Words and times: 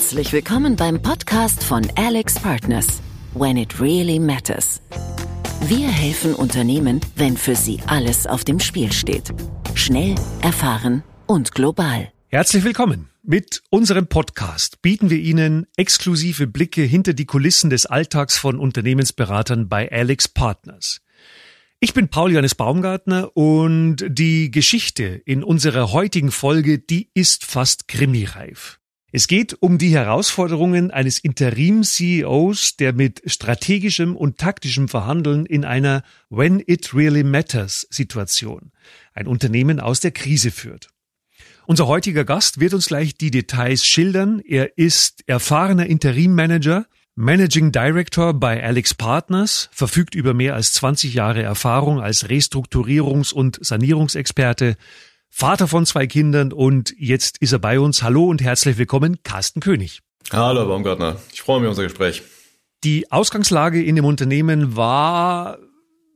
Herzlich 0.00 0.32
willkommen 0.32 0.76
beim 0.76 1.02
Podcast 1.02 1.62
von 1.62 1.86
Alex 1.94 2.36
Partners. 2.36 3.02
When 3.34 3.58
it 3.58 3.78
really 3.78 4.18
matters. 4.18 4.80
Wir 5.60 5.88
helfen 5.88 6.34
Unternehmen, 6.34 7.02
wenn 7.16 7.36
für 7.36 7.54
sie 7.54 7.80
alles 7.86 8.26
auf 8.26 8.42
dem 8.42 8.60
Spiel 8.60 8.90
steht. 8.92 9.34
Schnell, 9.74 10.14
erfahren 10.40 11.04
und 11.26 11.52
global. 11.54 12.10
Herzlich 12.28 12.64
willkommen. 12.64 13.10
Mit 13.22 13.62
unserem 13.68 14.06
Podcast 14.06 14.80
bieten 14.80 15.10
wir 15.10 15.18
Ihnen 15.18 15.66
exklusive 15.76 16.46
Blicke 16.46 16.82
hinter 16.82 17.12
die 17.12 17.26
Kulissen 17.26 17.68
des 17.68 17.84
Alltags 17.84 18.38
von 18.38 18.58
Unternehmensberatern 18.58 19.68
bei 19.68 19.92
Alex 19.92 20.28
Partners. 20.28 21.02
Ich 21.78 21.92
bin 21.92 22.08
Paul 22.08 22.32
Johannes 22.32 22.54
Baumgartner 22.54 23.36
und 23.36 23.98
die 24.08 24.50
Geschichte 24.50 25.04
in 25.26 25.44
unserer 25.44 25.92
heutigen 25.92 26.30
Folge, 26.30 26.78
die 26.78 27.10
ist 27.12 27.44
fast 27.44 27.86
krimireif. 27.86 28.79
Es 29.12 29.26
geht 29.26 29.60
um 29.60 29.76
die 29.78 29.90
Herausforderungen 29.90 30.92
eines 30.92 31.18
Interim-CEOs, 31.18 32.76
der 32.76 32.92
mit 32.92 33.22
strategischem 33.26 34.14
und 34.14 34.38
taktischem 34.38 34.88
Verhandeln 34.88 35.46
in 35.46 35.64
einer 35.64 36.04
When 36.28 36.62
it 36.64 36.94
really 36.94 37.24
matters 37.24 37.88
Situation 37.90 38.70
ein 39.12 39.26
Unternehmen 39.26 39.80
aus 39.80 39.98
der 39.98 40.12
Krise 40.12 40.52
führt. 40.52 40.88
Unser 41.66 41.88
heutiger 41.88 42.24
Gast 42.24 42.60
wird 42.60 42.72
uns 42.72 42.86
gleich 42.86 43.16
die 43.16 43.32
Details 43.32 43.84
schildern. 43.84 44.40
Er 44.40 44.78
ist 44.78 45.24
erfahrener 45.26 45.86
Interim-Manager, 45.86 46.86
Managing 47.16 47.72
Director 47.72 48.32
bei 48.32 48.62
Alex 48.62 48.94
Partners, 48.94 49.68
verfügt 49.72 50.14
über 50.14 50.34
mehr 50.34 50.54
als 50.54 50.72
20 50.72 51.14
Jahre 51.14 51.42
Erfahrung 51.42 52.00
als 52.00 52.28
Restrukturierungs- 52.28 53.32
und 53.32 53.58
Sanierungsexperte, 53.60 54.76
Vater 55.32 55.68
von 55.68 55.86
zwei 55.86 56.06
Kindern 56.06 56.52
und 56.52 56.92
jetzt 56.98 57.38
ist 57.38 57.52
er 57.52 57.60
bei 57.60 57.80
uns. 57.80 58.02
Hallo 58.02 58.26
und 58.26 58.42
herzlich 58.42 58.76
willkommen, 58.76 59.22
Carsten 59.22 59.60
König. 59.60 60.00
Hallo, 60.32 60.66
Baumgartner. 60.66 61.16
Ich 61.32 61.40
freue 61.40 61.60
mich 61.60 61.68
auf 61.68 61.72
unser 61.72 61.84
Gespräch. 61.84 62.22
Die 62.84 63.10
Ausgangslage 63.10 63.82
in 63.82 63.96
dem 63.96 64.04
Unternehmen 64.04 64.76
war, 64.76 65.58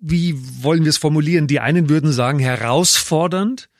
wie 0.00 0.34
wollen 0.62 0.82
wir 0.82 0.90
es 0.90 0.98
formulieren? 0.98 1.46
Die 1.46 1.60
einen 1.60 1.88
würden 1.88 2.12
sagen 2.12 2.40
herausfordernd. 2.40 3.70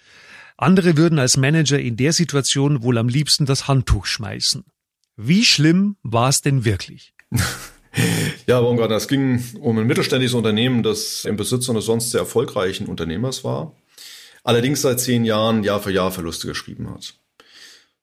Andere 0.57 0.97
würden 0.97 1.19
als 1.19 1.37
Manager 1.37 1.81
in 1.81 1.97
der 1.97 2.13
Situation 2.13 2.83
wohl 2.83 2.97
am 2.97 3.09
liebsten 3.09 3.45
das 3.45 3.67
Handtuch 3.67 4.07
schmeißen. 4.07 4.65
Wie 5.17 5.45
schlimm 5.45 5.97
war 6.03 6.29
es 6.29 6.41
denn 6.41 6.65
wirklich? 6.65 7.13
Ja, 8.49 8.61
Baumgartner, 8.61 8.97
es 8.97 9.07
ging 9.07 9.41
um 9.61 9.79
ein 9.79 9.87
mittelständisches 9.87 10.35
Unternehmen, 10.35 10.83
das 10.83 11.25
im 11.25 11.37
Besitz 11.37 11.71
eines 11.71 11.85
sonst 11.85 12.11
sehr 12.11 12.23
erfolgreichen 12.23 12.87
Unternehmers 12.87 13.45
war 13.45 13.73
allerdings 14.45 14.83
seit 14.83 15.01
zehn 15.01 15.25
Jahren 15.25 15.65
Jahr 15.65 15.81
für 15.81 15.91
Jahr 15.91 16.13
Verluste 16.13 16.47
geschrieben 16.47 16.89
hat. 16.91 17.15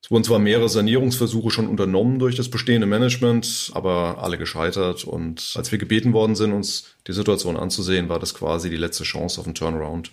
Es 0.03 0.09
wurden 0.09 0.23
zwar 0.23 0.39
mehrere 0.39 0.67
Sanierungsversuche 0.67 1.51
schon 1.51 1.67
unternommen 1.67 2.19
durch 2.19 2.35
das 2.35 2.49
bestehende 2.49 2.87
Management, 2.87 3.71
aber 3.73 4.17
alle 4.21 4.37
gescheitert. 4.37 5.05
Und 5.05 5.53
als 5.55 5.71
wir 5.71 5.77
gebeten 5.77 6.11
worden 6.11 6.35
sind, 6.35 6.51
uns 6.51 6.95
die 7.07 7.13
Situation 7.13 7.55
anzusehen, 7.55 8.09
war 8.09 8.19
das 8.19 8.33
quasi 8.33 8.69
die 8.69 8.77
letzte 8.77 9.03
Chance 9.03 9.39
auf 9.39 9.45
einen 9.45 9.55
Turnaround. 9.55 10.11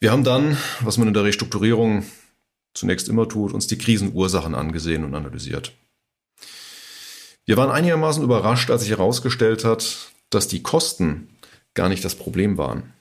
Wir 0.00 0.12
haben 0.12 0.24
dann, 0.24 0.58
was 0.80 0.98
man 0.98 1.08
in 1.08 1.14
der 1.14 1.24
Restrukturierung 1.24 2.04
zunächst 2.74 3.08
immer 3.08 3.28
tut, 3.28 3.52
uns 3.52 3.66
die 3.66 3.78
Krisenursachen 3.78 4.54
angesehen 4.54 5.04
und 5.04 5.14
analysiert. 5.14 5.72
Wir 7.46 7.56
waren 7.56 7.70
einigermaßen 7.70 8.22
überrascht, 8.22 8.70
als 8.70 8.82
sich 8.82 8.90
herausgestellt 8.90 9.64
hat, 9.64 10.10
dass 10.30 10.48
die 10.48 10.62
Kosten 10.62 11.38
gar 11.74 11.88
nicht 11.88 12.04
das 12.04 12.14
Problem 12.14 12.58
waren. 12.58 12.92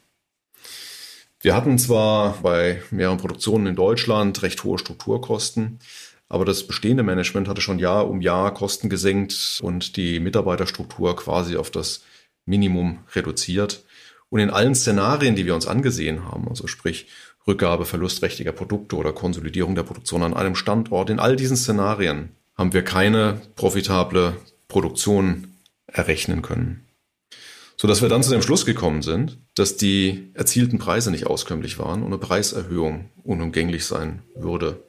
Wir 1.40 1.56
hatten 1.56 1.78
zwar 1.78 2.40
bei 2.42 2.82
mehreren 2.90 3.20
Produktionen 3.20 3.68
in 3.68 3.76
Deutschland 3.76 4.42
recht 4.42 4.64
hohe 4.64 4.80
Strukturkosten, 4.80 5.80
aber 6.30 6.46
das 6.46 6.66
bestehende 6.66 7.04
Management 7.04 7.48
hatte 7.48 7.62
schon 7.62 7.78
Jahr 7.78 8.10
um 8.10 8.22
Jahr 8.22 8.54
Kosten 8.56 8.90
gesenkt 8.90 9.60
und 9.62 9.98
die 9.98 10.20
Mitarbeiterstruktur 10.20 11.16
quasi 11.16 11.56
auf 11.56 11.70
das 11.70 12.02
Minimum 12.46 13.00
reduziert. 13.14 13.84
Und 14.30 14.40
in 14.40 14.50
allen 14.50 14.74
Szenarien, 14.74 15.36
die 15.36 15.46
wir 15.46 15.54
uns 15.54 15.68
angesehen 15.68 16.26
haben, 16.26 16.48
also 16.50 16.66
sprich 16.66 17.08
Rückgabe 17.46 17.86
verlustträchtiger 17.86 18.52
Produkte 18.52 18.96
oder 18.96 19.14
Konsolidierung 19.14 19.76
der 19.76 19.84
Produktion 19.84 20.24
an 20.24 20.34
einem 20.34 20.56
Standort, 20.56 21.12
in 21.12 21.20
all 21.20 21.36
diesen 21.36 21.56
Szenarien 21.56 22.30
haben 22.58 22.74
wir 22.74 22.84
keine 22.84 23.40
profitable 23.56 24.36
Produktion 24.68 25.54
errechnen 25.86 26.42
können 26.42 26.87
so 27.80 27.88
dass 27.88 28.02
wir 28.02 28.10
dann 28.10 28.24
zu 28.24 28.32
dem 28.32 28.42
Schluss 28.42 28.66
gekommen 28.66 29.04
sind, 29.04 29.38
dass 29.54 29.78
die 29.78 30.32
erzielten 30.34 30.80
Preise 30.80 31.12
nicht 31.12 31.28
auskömmlich 31.28 31.78
waren 31.78 32.02
und 32.02 32.08
eine 32.08 32.18
Preiserhöhung 32.18 33.12
unumgänglich 33.24 33.86
sein 33.86 34.24
würde. 34.36 34.84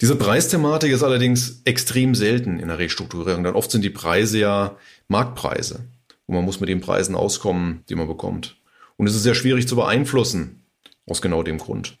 Diese 0.00 0.16
Preisthematik 0.16 0.92
ist 0.92 1.02
allerdings 1.02 1.62
extrem 1.64 2.14
selten 2.14 2.58
in 2.58 2.68
der 2.68 2.78
Restrukturierung, 2.78 3.44
denn 3.44 3.54
oft 3.54 3.70
sind 3.70 3.82
die 3.82 3.90
Preise 3.90 4.38
ja 4.38 4.76
Marktpreise 5.08 5.86
und 6.26 6.34
man 6.34 6.44
muss 6.44 6.60
mit 6.60 6.68
den 6.68 6.80
Preisen 6.80 7.14
auskommen, 7.14 7.84
die 7.88 7.94
man 7.94 8.08
bekommt. 8.08 8.56
Und 8.96 9.06
es 9.06 9.14
ist 9.14 9.22
sehr 9.22 9.34
schwierig 9.34 9.68
zu 9.68 9.76
beeinflussen, 9.76 10.64
aus 11.06 11.20
genau 11.20 11.42
dem 11.42 11.58
Grund. 11.58 11.98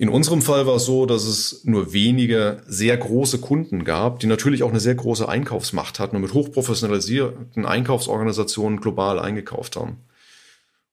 In 0.00 0.08
unserem 0.08 0.40
Fall 0.40 0.66
war 0.66 0.76
es 0.76 0.86
so, 0.86 1.04
dass 1.04 1.24
es 1.24 1.62
nur 1.66 1.92
wenige 1.92 2.62
sehr 2.66 2.96
große 2.96 3.38
Kunden 3.38 3.84
gab, 3.84 4.18
die 4.18 4.26
natürlich 4.26 4.62
auch 4.62 4.70
eine 4.70 4.80
sehr 4.80 4.94
große 4.94 5.28
Einkaufsmacht 5.28 5.98
hatten 5.98 6.16
und 6.16 6.22
mit 6.22 6.32
hochprofessionalisierten 6.32 7.66
Einkaufsorganisationen 7.66 8.80
global 8.80 9.18
eingekauft 9.18 9.76
haben. 9.76 9.98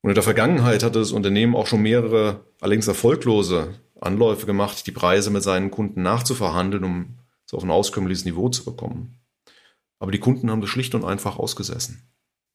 Und 0.02 0.10
in 0.10 0.16
der 0.16 0.26
Vergangenheit 0.26 0.84
hatte 0.84 1.00
das 1.00 1.14
Unternehmen 1.14 1.56
auch 1.56 1.68
schon 1.68 1.84
mehrere, 1.84 2.42
allerdings 2.60 2.90
erfolglose 2.90 3.76
Anläufe 4.02 4.46
gemacht, 4.46 4.86
die 4.86 4.92
Preise 4.92 5.30
mit 5.30 5.42
seinen 5.42 5.72
Kunden 5.72 6.02
nachzuverhandeln, 6.02 6.84
um 6.84 7.18
es 7.46 7.54
auf 7.54 7.64
ein 7.64 7.72
auskömmliches 7.72 8.26
Niveau 8.26 8.50
zu 8.50 8.66
bekommen. 8.66 9.16
Aber 10.00 10.12
die 10.12 10.20
Kunden 10.20 10.52
haben 10.52 10.60
das 10.60 10.70
schlicht 10.70 10.96
und 10.96 11.06
einfach 11.06 11.40
ausgesessen. 11.40 12.02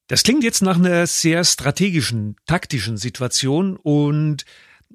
Das 0.05 0.21
klingt 0.21 0.43
jetzt 0.43 0.61
nach 0.61 0.77
einer 0.77 1.07
sehr 1.07 1.45
strategischen, 1.45 2.35
taktischen 2.45 2.97
Situation 2.97 3.75
und 3.75 4.45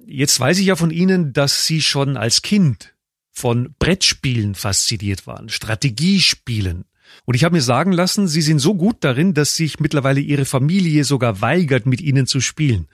Jetzt 0.07 0.39
weiß 0.41 0.59
ich 0.59 0.67
ja 0.67 0.77
von 0.77 0.91
Ihnen, 0.91 1.33
dass 1.33 1.67
Sie 1.67 1.81
schon 1.81 2.17
als 2.17 2.43
Kind 2.43 2.95
von 3.31 3.75
Brettspielen 3.79 4.55
fasziniert 4.55 5.27
waren, 5.27 5.49
Strategiespielen. 5.49 6.85
Und 7.25 7.35
ich 7.35 7.45
habe 7.45 7.55
mir 7.55 7.63
sagen 7.63 7.93
lassen, 7.93 8.27
Sie 8.27 8.43
sind 8.43 8.59
so 8.59 8.75
gut 8.75 8.97
darin, 9.01 9.35
dass 9.35 9.55
sich 9.55 9.81
mittlerweile 9.81 10.21
Ihre 10.21 10.45
Familie 10.45 11.05
sogar 11.05 11.41
weigert, 11.41 11.87
mit 11.87 12.01
Ihnen 12.01 12.27
zu 12.27 12.41
spielen. 12.41 12.89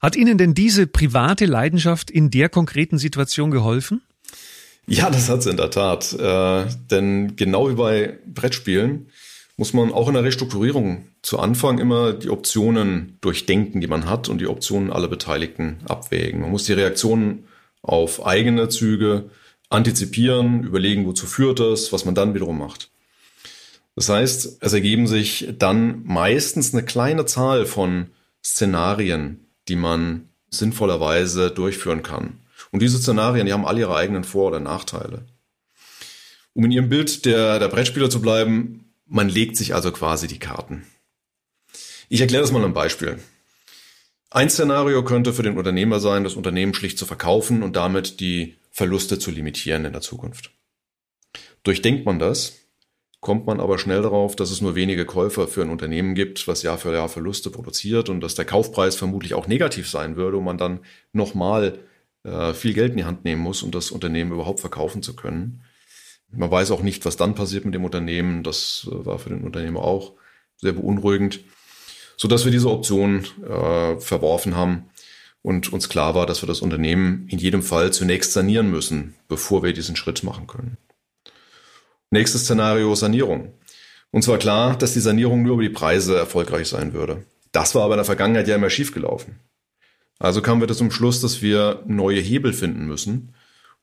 Hat 0.00 0.14
Ihnen 0.14 0.38
denn 0.38 0.54
diese 0.54 0.86
private 0.86 1.46
Leidenschaft 1.46 2.10
in 2.10 2.30
der 2.30 2.48
konkreten 2.48 2.98
Situation 2.98 3.50
geholfen? 3.50 4.02
Ja, 4.86 5.10
das 5.10 5.28
hat 5.28 5.40
es 5.40 5.46
in 5.46 5.56
der 5.56 5.70
Tat. 5.70 6.12
Äh, 6.12 6.66
denn 6.90 7.34
genau 7.36 7.68
wie 7.68 7.74
bei 7.74 8.18
Brettspielen 8.26 9.08
muss 9.56 9.72
man 9.72 9.92
auch 9.92 10.08
in 10.08 10.14
der 10.14 10.24
Restrukturierung 10.24 11.06
zu 11.22 11.38
Anfang 11.38 11.78
immer 11.78 12.12
die 12.12 12.28
Optionen 12.28 13.16
durchdenken, 13.20 13.80
die 13.80 13.86
man 13.86 14.08
hat 14.08 14.28
und 14.28 14.40
die 14.40 14.46
Optionen 14.46 14.92
aller 14.92 15.08
Beteiligten 15.08 15.78
abwägen. 15.86 16.40
Man 16.40 16.50
muss 16.50 16.64
die 16.64 16.74
Reaktionen 16.74 17.46
auf 17.82 18.26
eigene 18.26 18.68
Züge 18.68 19.30
antizipieren, 19.70 20.62
überlegen, 20.62 21.06
wozu 21.06 21.26
führt 21.26 21.60
das, 21.60 21.92
was 21.92 22.04
man 22.04 22.14
dann 22.14 22.34
wiederum 22.34 22.58
macht. 22.58 22.90
Das 23.94 24.10
heißt, 24.10 24.58
es 24.60 24.72
ergeben 24.74 25.06
sich 25.06 25.48
dann 25.58 26.02
meistens 26.04 26.74
eine 26.74 26.84
kleine 26.84 27.24
Zahl 27.24 27.64
von 27.64 28.08
Szenarien, 28.44 29.46
die 29.68 29.76
man 29.76 30.28
sinnvollerweise 30.50 31.50
durchführen 31.50 32.02
kann. 32.02 32.40
Und 32.70 32.82
diese 32.82 32.98
Szenarien, 32.98 33.46
die 33.46 33.52
haben 33.54 33.66
alle 33.66 33.80
ihre 33.80 33.96
eigenen 33.96 34.24
Vor- 34.24 34.48
oder 34.48 34.60
Nachteile. 34.60 35.24
Um 36.52 36.64
in 36.64 36.72
Ihrem 36.72 36.88
Bild 36.88 37.24
der, 37.24 37.58
der 37.58 37.68
Brettspieler 37.68 38.10
zu 38.10 38.20
bleiben, 38.20 38.85
man 39.06 39.28
legt 39.28 39.56
sich 39.56 39.74
also 39.74 39.92
quasi 39.92 40.26
die 40.26 40.38
Karten. 40.38 40.86
Ich 42.08 42.20
erkläre 42.20 42.42
das 42.42 42.52
mal 42.52 42.64
ein 42.64 42.74
Beispiel. 42.74 43.18
Ein 44.30 44.50
Szenario 44.50 45.04
könnte 45.04 45.32
für 45.32 45.42
den 45.42 45.56
Unternehmer 45.56 46.00
sein, 46.00 46.24
das 46.24 46.34
Unternehmen 46.34 46.74
schlicht 46.74 46.98
zu 46.98 47.06
verkaufen 47.06 47.62
und 47.62 47.76
damit 47.76 48.20
die 48.20 48.56
Verluste 48.70 49.18
zu 49.18 49.30
limitieren 49.30 49.84
in 49.84 49.92
der 49.92 50.02
Zukunft. 50.02 50.50
Durchdenkt 51.62 52.04
man 52.04 52.18
das, 52.18 52.66
kommt 53.20 53.46
man 53.46 53.60
aber 53.60 53.78
schnell 53.78 54.02
darauf, 54.02 54.36
dass 54.36 54.50
es 54.50 54.60
nur 54.60 54.74
wenige 54.74 55.04
Käufer 55.04 55.48
für 55.48 55.62
ein 55.62 55.70
Unternehmen 55.70 56.14
gibt, 56.14 56.46
was 56.46 56.62
Jahr 56.62 56.78
für 56.78 56.92
Jahr 56.92 57.08
Verluste 57.08 57.50
produziert 57.50 58.08
und 58.08 58.20
dass 58.20 58.34
der 58.34 58.44
Kaufpreis 58.44 58.96
vermutlich 58.96 59.34
auch 59.34 59.46
negativ 59.46 59.88
sein 59.88 60.16
würde 60.16 60.36
und 60.36 60.44
man 60.44 60.58
dann 60.58 60.80
nochmal 61.12 61.78
äh, 62.24 62.52
viel 62.52 62.74
Geld 62.74 62.92
in 62.92 62.98
die 62.98 63.04
Hand 63.04 63.24
nehmen 63.24 63.42
muss, 63.42 63.62
um 63.62 63.70
das 63.70 63.90
Unternehmen 63.90 64.32
überhaupt 64.32 64.60
verkaufen 64.60 65.02
zu 65.02 65.16
können. 65.16 65.62
Man 66.30 66.50
weiß 66.50 66.70
auch 66.70 66.82
nicht, 66.82 67.04
was 67.04 67.16
dann 67.16 67.34
passiert 67.34 67.64
mit 67.64 67.74
dem 67.74 67.84
Unternehmen. 67.84 68.42
Das 68.42 68.88
äh, 68.90 69.06
war 69.06 69.18
für 69.18 69.30
den 69.30 69.44
Unternehmer 69.44 69.82
auch 69.82 70.14
sehr 70.56 70.72
beunruhigend, 70.72 71.40
so 72.16 72.28
dass 72.28 72.44
wir 72.44 72.52
diese 72.52 72.70
Option 72.70 73.26
äh, 73.46 73.98
verworfen 74.00 74.56
haben 74.56 74.90
und 75.42 75.72
uns 75.72 75.88
klar 75.88 76.14
war, 76.14 76.26
dass 76.26 76.42
wir 76.42 76.46
das 76.46 76.60
Unternehmen 76.60 77.28
in 77.28 77.38
jedem 77.38 77.62
Fall 77.62 77.92
zunächst 77.92 78.32
sanieren 78.32 78.70
müssen, 78.70 79.14
bevor 79.28 79.62
wir 79.62 79.72
diesen 79.72 79.96
Schritt 79.96 80.22
machen 80.22 80.46
können. 80.46 80.76
Nächstes 82.10 82.42
Szenario 82.42 82.94
Sanierung. 82.94 83.52
Uns 84.10 84.28
war 84.28 84.38
klar, 84.38 84.76
dass 84.76 84.94
die 84.94 85.00
Sanierung 85.00 85.42
nur 85.42 85.54
über 85.54 85.62
die 85.62 85.68
Preise 85.68 86.16
erfolgreich 86.16 86.68
sein 86.68 86.92
würde. 86.94 87.24
Das 87.52 87.74
war 87.74 87.84
aber 87.84 87.94
in 87.94 87.98
der 87.98 88.04
Vergangenheit 88.04 88.48
ja 88.48 88.56
immer 88.56 88.70
schiefgelaufen. 88.70 89.38
Also 90.18 90.40
kamen 90.40 90.60
wir 90.60 90.68
zum 90.74 90.90
Schluss, 90.90 91.20
dass 91.20 91.42
wir 91.42 91.82
neue 91.86 92.20
Hebel 92.20 92.52
finden 92.52 92.86
müssen, 92.86 93.34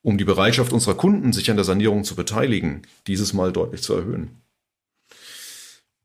um 0.03 0.17
die 0.17 0.25
Bereitschaft 0.25 0.73
unserer 0.73 0.95
Kunden, 0.95 1.33
sich 1.33 1.49
an 1.49 1.57
der 1.57 1.63
Sanierung 1.63 2.03
zu 2.03 2.15
beteiligen, 2.15 2.83
dieses 3.07 3.33
Mal 3.33 3.51
deutlich 3.51 3.81
zu 3.81 3.95
erhöhen. 3.95 4.41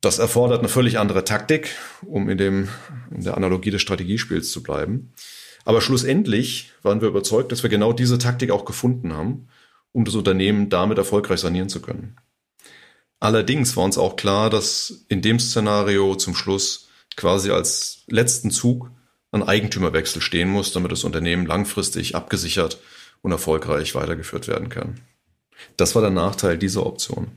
Das 0.01 0.21
erfordert 0.21 0.61
eine 0.61 0.69
völlig 0.69 0.99
andere 0.99 1.25
Taktik, 1.25 1.75
um 2.07 2.31
in, 2.31 2.39
dem, 2.39 2.69
in 3.11 3.25
der 3.25 3.37
Analogie 3.37 3.73
des 3.73 3.83
Strategiespiels 3.83 4.53
zu 4.53 4.63
bleiben. 4.63 5.13
Aber 5.65 5.81
schlussendlich 5.81 6.73
waren 6.83 7.01
wir 7.01 7.09
überzeugt, 7.09 7.51
dass 7.51 7.65
wir 7.65 7.71
genau 7.71 7.93
diese 7.93 8.19
Taktik 8.19 8.53
auch 8.53 8.65
gefunden 8.65 9.13
haben, 9.13 9.49
um 9.91 10.05
das 10.05 10.15
Unternehmen 10.15 10.69
damit 10.69 10.97
erfolgreich 10.97 11.41
sanieren 11.41 11.69
zu 11.69 11.83
können. 11.83 12.17
Allerdings 13.19 13.77
war 13.77 13.85
uns 13.85 13.99
auch 13.99 14.15
klar, 14.15 14.49
dass 14.49 15.05
in 15.09 15.21
dem 15.23 15.41
Szenario 15.41 16.15
zum 16.15 16.37
Schluss 16.37 16.89
quasi 17.17 17.51
als 17.51 18.05
letzten 18.07 18.53
Zug 18.53 18.93
ein 19.33 19.43
Eigentümerwechsel 19.43 20.23
stehen 20.23 20.49
muss, 20.49 20.73
damit 20.73 20.93
das 20.93 21.03
Unternehmen 21.03 21.45
langfristig 21.45 22.15
abgesichert 22.15 22.79
und 23.23 23.33
erfolgreich 23.33 23.95
weitergeführt 23.95 24.49
werden 24.49 24.69
kann. 24.69 25.01
Das 25.77 25.95
war 25.95 26.03
der 26.03 26.11
Nachteil 26.11 26.59
dieser 26.59 26.87
Option. 26.87 27.29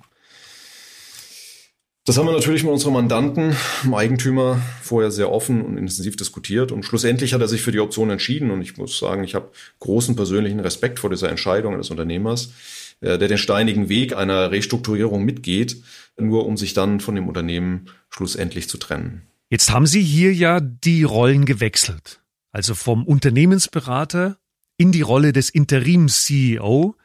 Das 2.06 2.18
haben 2.18 2.25
wir 2.25 2.33
natürlich 2.33 2.63
mit 2.63 2.72
unserem 2.72 2.95
Mandanten, 2.95 3.56
dem 3.83 3.94
Eigentümer, 3.94 4.60
vorher 4.81 5.12
sehr 5.12 5.31
offen 5.31 5.62
und 5.62 5.78
intensiv 5.78 6.16
diskutiert. 6.16 6.72
Und 6.72 6.83
schlussendlich 6.83 7.33
hat 7.33 7.42
er 7.42 7.48
sich 7.48 7.62
für 7.62 7.72
die 7.72 7.80
Option 7.80 8.10
entschieden. 8.10 8.50
Und 8.50 8.63
ich 8.63 8.75
muss 8.75 8.98
sagen, 8.98 9.24
ich 9.24 9.36
habe 9.36 9.51
großen 9.80 10.16
persönlichen 10.16 10.60
Respekt 10.60 10.98
vor 10.98 11.12
dieser 11.12 11.30
Entscheidung 11.30 11.78
des 11.78 11.92
Unternehmers, 11.92 12.54
äh, 13.01 13.19
der 13.19 13.27
den 13.27 13.38
steinigen 13.38 13.88
Weg 13.88 14.16
einer 14.16 14.50
Restrukturierung 14.50 15.24
mitgeht, 15.24 15.84
nur 16.18 16.48
um 16.48 16.57
sich 16.57 16.74
dann 16.74 17.01
von 17.01 17.13
dem 17.13 17.27
Unternehmen 17.27 17.86
schlussendlich 18.10 18.68
zu 18.68 18.80
trennen. 18.80 19.27
Jetzt 19.51 19.69
haben 19.69 19.86
Sie 19.86 20.01
hier 20.01 20.34
ja 20.34 20.60
die 20.60 21.04
Rollen 21.04 21.45
gewechselt. 21.45 22.22
Also 22.51 22.74
vom 22.74 23.06
Unternehmensberater 23.06 24.38
in 24.81 24.92
die 24.92 25.04
Rolle 25.04 25.31
des 25.31 25.51
Interims-CEO. 25.51 26.95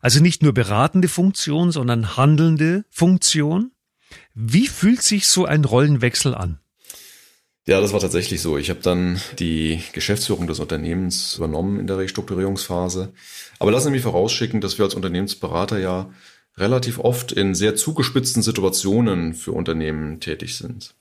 Also 0.00 0.20
nicht 0.20 0.42
nur 0.42 0.54
beratende 0.54 1.08
Funktion, 1.08 1.70
sondern 1.72 2.16
handelnde 2.16 2.86
Funktion. 2.88 3.72
Wie 4.32 4.66
fühlt 4.66 5.02
sich 5.02 5.26
so 5.26 5.44
ein 5.44 5.66
Rollenwechsel 5.66 6.34
an? 6.34 6.58
Ja, 7.66 7.82
das 7.82 7.92
war 7.92 8.00
tatsächlich 8.00 8.40
so. 8.40 8.56
Ich 8.56 8.70
habe 8.70 8.80
dann 8.80 9.20
die 9.38 9.82
Geschäftsführung 9.92 10.46
des 10.46 10.58
Unternehmens 10.58 11.34
übernommen 11.34 11.78
in 11.78 11.86
der 11.86 11.98
Restrukturierungsphase. 11.98 13.12
Aber 13.58 13.72
lassen 13.72 13.88
Sie 13.88 13.90
mich 13.90 14.02
vorausschicken, 14.02 14.62
dass 14.62 14.78
wir 14.78 14.86
als 14.86 14.94
Unternehmensberater 14.94 15.78
ja 15.78 16.10
relativ 16.56 16.98
oft 16.98 17.30
in 17.30 17.54
sehr 17.54 17.76
zugespitzten 17.76 18.42
Situationen 18.42 19.34
für 19.34 19.52
Unternehmen 19.52 20.20
tätig 20.20 20.56
sind. 20.56 20.94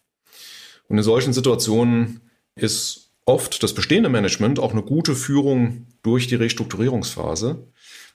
Und 0.90 0.98
in 0.98 1.04
solchen 1.06 1.32
Situationen 1.32 2.20
ist 2.56 3.07
oft 3.28 3.62
das 3.62 3.76
bestehende 3.76 4.10
Management 4.10 4.58
auch 4.58 4.72
eine 4.72 4.82
gute 4.82 5.14
Führung 5.14 5.86
durch 6.02 6.28
die 6.28 6.36
Restrukturierungsphase. 6.36 7.68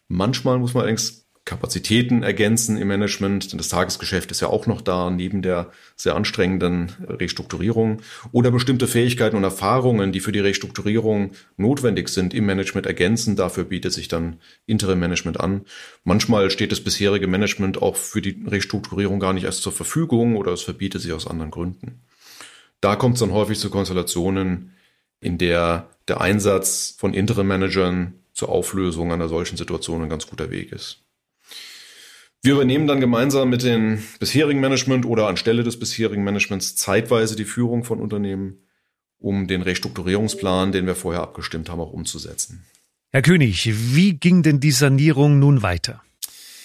Manchmal 0.08 0.58
muss 0.58 0.74
man 0.74 0.82
allerdings 0.82 1.28
Kapazitäten 1.44 2.22
ergänzen 2.22 2.76
im 2.78 2.86
Management, 2.86 3.50
denn 3.50 3.58
das 3.58 3.68
Tagesgeschäft 3.68 4.30
ist 4.30 4.40
ja 4.40 4.46
auch 4.46 4.68
noch 4.68 4.80
da, 4.80 5.10
neben 5.10 5.42
der 5.42 5.72
sehr 5.96 6.14
anstrengenden 6.14 6.92
Restrukturierung 7.06 8.00
oder 8.30 8.52
bestimmte 8.52 8.86
Fähigkeiten 8.86 9.36
und 9.36 9.42
Erfahrungen, 9.42 10.12
die 10.12 10.20
für 10.20 10.30
die 10.30 10.38
Restrukturierung 10.38 11.32
notwendig 11.56 12.08
sind, 12.10 12.32
im 12.32 12.46
Management 12.46 12.86
ergänzen. 12.86 13.34
Dafür 13.34 13.64
bietet 13.64 13.92
sich 13.92 14.06
dann 14.06 14.38
Interim 14.66 15.00
Management 15.00 15.40
an. 15.40 15.62
Manchmal 16.04 16.48
steht 16.50 16.70
das 16.70 16.80
bisherige 16.80 17.26
Management 17.26 17.82
auch 17.82 17.96
für 17.96 18.22
die 18.22 18.44
Restrukturierung 18.46 19.18
gar 19.18 19.32
nicht 19.32 19.44
erst 19.44 19.62
zur 19.62 19.72
Verfügung 19.72 20.36
oder 20.36 20.52
es 20.52 20.62
verbietet 20.62 21.02
sich 21.02 21.12
aus 21.12 21.26
anderen 21.26 21.50
Gründen. 21.50 22.02
Da 22.80 22.94
kommt 22.94 23.14
es 23.14 23.20
dann 23.20 23.32
häufig 23.32 23.58
zu 23.58 23.68
Konstellationen, 23.68 24.72
in 25.22 25.38
der 25.38 25.88
der 26.08 26.20
Einsatz 26.20 26.94
von 26.98 27.14
Interim 27.14 27.46
Managern 27.46 28.14
zur 28.34 28.48
Auflösung 28.48 29.12
einer 29.12 29.28
solchen 29.28 29.56
Situation 29.56 30.02
ein 30.02 30.08
ganz 30.08 30.26
guter 30.26 30.50
Weg 30.50 30.72
ist. 30.72 30.98
Wir 32.42 32.54
übernehmen 32.54 32.88
dann 32.88 33.00
gemeinsam 33.00 33.50
mit 33.50 33.62
dem 33.62 34.02
bisherigen 34.18 34.60
Management 34.60 35.06
oder 35.06 35.28
anstelle 35.28 35.62
des 35.62 35.78
bisherigen 35.78 36.24
Managements 36.24 36.74
zeitweise 36.74 37.36
die 37.36 37.44
Führung 37.44 37.84
von 37.84 38.00
Unternehmen, 38.00 38.66
um 39.18 39.46
den 39.46 39.62
Restrukturierungsplan, 39.62 40.72
den 40.72 40.86
wir 40.86 40.96
vorher 40.96 41.22
abgestimmt 41.22 41.70
haben, 41.70 41.80
auch 41.80 41.92
umzusetzen. 41.92 42.64
Herr 43.10 43.22
König, 43.22 43.70
wie 43.94 44.14
ging 44.14 44.42
denn 44.42 44.58
die 44.58 44.72
Sanierung 44.72 45.38
nun 45.38 45.62
weiter? 45.62 46.02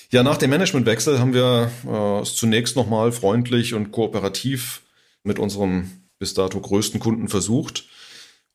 Ja, 0.09 0.23
nach 0.23 0.37
dem 0.37 0.49
Managementwechsel 0.49 1.19
haben 1.19 1.35
wir 1.35 1.69
äh, 1.85 2.21
es 2.21 2.35
zunächst 2.35 2.75
nochmal 2.75 3.11
freundlich 3.11 3.75
und 3.75 3.91
kooperativ 3.91 4.81
mit 5.23 5.37
unserem 5.37 5.91
bis 6.17 6.33
dato 6.33 6.59
größten 6.59 6.99
Kunden 6.99 7.27
versucht 7.27 7.87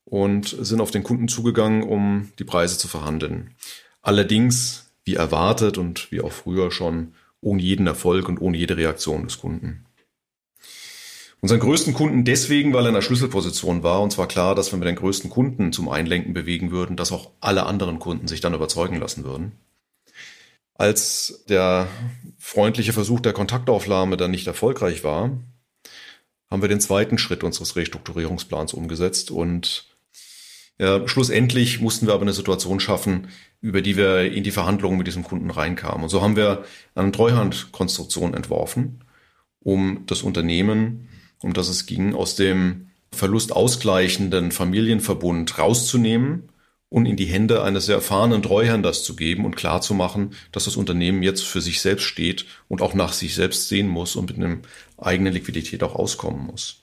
und 0.05 0.49
sind 0.49 0.81
auf 0.81 0.91
den 0.91 1.03
Kunden 1.03 1.29
zugegangen, 1.29 1.83
um 1.83 2.33
die 2.39 2.45
Preise 2.45 2.79
zu 2.79 2.89
verhandeln. 2.89 3.55
Allerdings 4.03 4.93
wie 5.05 5.15
erwartet 5.15 5.79
und 5.79 6.11
wie 6.13 6.21
auch 6.21 6.33
früher 6.33 6.71
schon 6.71 7.15
ohne 7.41 7.63
jeden 7.63 7.87
Erfolg 7.87 8.29
und 8.29 8.41
ohne 8.41 8.57
jede 8.57 8.77
Reaktion 8.77 9.25
des 9.25 9.39
Kunden. 9.39 9.85
Unseren 11.41 11.59
größten 11.59 11.93
Kunden 11.93 12.25
deswegen, 12.25 12.73
weil 12.73 12.85
er 12.85 12.91
in 12.91 12.95
der 12.95 13.03
Schlüsselposition 13.03 13.83
war. 13.83 14.01
Und 14.01 14.13
zwar 14.13 14.29
klar, 14.29 14.55
dass 14.55 14.73
wenn 14.73 14.81
wir 14.81 14.87
den 14.87 14.95
größten 14.95 15.29
Kunden 15.29 15.73
zum 15.73 15.89
Einlenken 15.89 16.35
bewegen 16.35 16.71
würden, 16.71 16.97
dass 16.97 17.11
auch 17.11 17.31
alle 17.41 17.67
anderen 17.67 17.99
Kunden 17.99 18.29
sich 18.29 18.41
dann 18.41 18.55
überzeugen 18.55 18.97
lassen 18.97 19.25
würden. 19.25 19.53
Als 20.75 21.45
der 21.49 21.89
freundliche 22.39 22.93
Versuch 22.93 23.19
der 23.19 23.33
Kontaktaufnahme 23.33 24.17
dann 24.17 24.31
nicht 24.31 24.47
erfolgreich 24.47 25.03
war, 25.03 25.31
haben 26.49 26.63
wir 26.63 26.69
den 26.69 26.81
zweiten 26.81 27.19
Schritt 27.19 27.43
unseres 27.43 27.75
Restrukturierungsplans 27.75 28.73
umgesetzt 28.73 29.33
und 29.33 29.92
ja, 30.79 31.07
schlussendlich 31.07 31.81
mussten 31.81 32.07
wir 32.07 32.15
aber 32.15 32.23
eine 32.23 32.33
Situation 32.33 32.81
schaffen, 32.81 33.29
über 33.61 33.83
die 33.83 33.97
wir 33.97 34.33
in 34.33 34.43
die 34.43 34.51
Verhandlungen 34.51 34.99
mit 34.99 35.07
diesem 35.07 35.23
Kunden 35.23 35.51
reinkamen. 35.51 36.03
Und 36.05 36.09
so 36.09 36.23
haben 36.23 36.37
wir 36.37 36.65
eine 36.95 37.13
Treuhandkonstruktion 37.13 38.35
entworfen, 38.35 39.05
um 39.61 40.05
das 40.07 40.23
Unternehmen, 40.23 41.09
um 41.43 41.53
das 41.53 41.69
es 41.69 41.87
ging, 41.87 42.15
aus 42.15 42.35
dem 42.37 42.89
verlustausgleichenden 43.13 44.53
Familienverbund 44.53 45.59
rauszunehmen 45.59 46.49
und 46.89 47.07
in 47.07 47.17
die 47.17 47.27
Hände 47.27 47.63
eines 47.63 47.87
sehr 47.87 47.97
erfahrenen 47.97 48.43
Treuhänders 48.43 49.05
zu 49.05 49.17
geben 49.17 49.45
und 49.45 49.57
klarzumachen, 49.57 50.35
dass 50.51 50.65
das 50.65 50.77
Unternehmen 50.77 51.23
jetzt 51.23 51.43
für 51.45 51.61
sich 51.61 51.81
selbst 51.81 52.05
steht 52.05 52.47
und 52.69 52.83
auch 52.83 52.95
nach 52.95 53.13
sich 53.13 53.35
selbst 53.35 53.69
sehen 53.69 53.89
muss 53.89 54.17
und 54.17 54.31
mit 54.31 54.37
einem 54.37 54.63
eigenen 54.99 55.33
Liquidität 55.33 55.83
auch 55.83 55.95
auskommen 55.95 56.47
muss. 56.47 56.82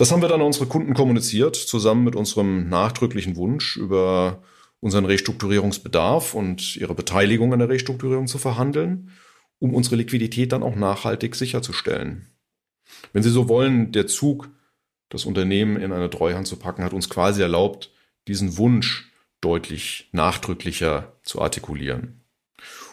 Das 0.00 0.10
haben 0.10 0.22
wir 0.22 0.30
dann 0.30 0.40
an 0.40 0.46
unsere 0.46 0.64
Kunden 0.64 0.94
kommuniziert, 0.94 1.56
zusammen 1.56 2.04
mit 2.04 2.16
unserem 2.16 2.70
nachdrücklichen 2.70 3.36
Wunsch 3.36 3.76
über 3.76 4.42
unseren 4.80 5.04
Restrukturierungsbedarf 5.04 6.32
und 6.34 6.74
ihre 6.76 6.94
Beteiligung 6.94 7.52
an 7.52 7.58
der 7.58 7.68
Restrukturierung 7.68 8.26
zu 8.26 8.38
verhandeln, 8.38 9.10
um 9.58 9.74
unsere 9.74 9.96
Liquidität 9.96 10.52
dann 10.52 10.62
auch 10.62 10.74
nachhaltig 10.74 11.34
sicherzustellen. 11.34 12.30
Wenn 13.12 13.22
Sie 13.22 13.28
so 13.28 13.50
wollen, 13.50 13.92
der 13.92 14.06
Zug, 14.06 14.48
das 15.10 15.26
Unternehmen 15.26 15.76
in 15.76 15.92
eine 15.92 16.08
Treuhand 16.08 16.46
zu 16.46 16.56
packen, 16.56 16.82
hat 16.82 16.94
uns 16.94 17.10
quasi 17.10 17.42
erlaubt, 17.42 17.92
diesen 18.26 18.56
Wunsch 18.56 19.12
deutlich 19.42 20.08
nachdrücklicher 20.12 21.12
zu 21.24 21.42
artikulieren. 21.42 22.22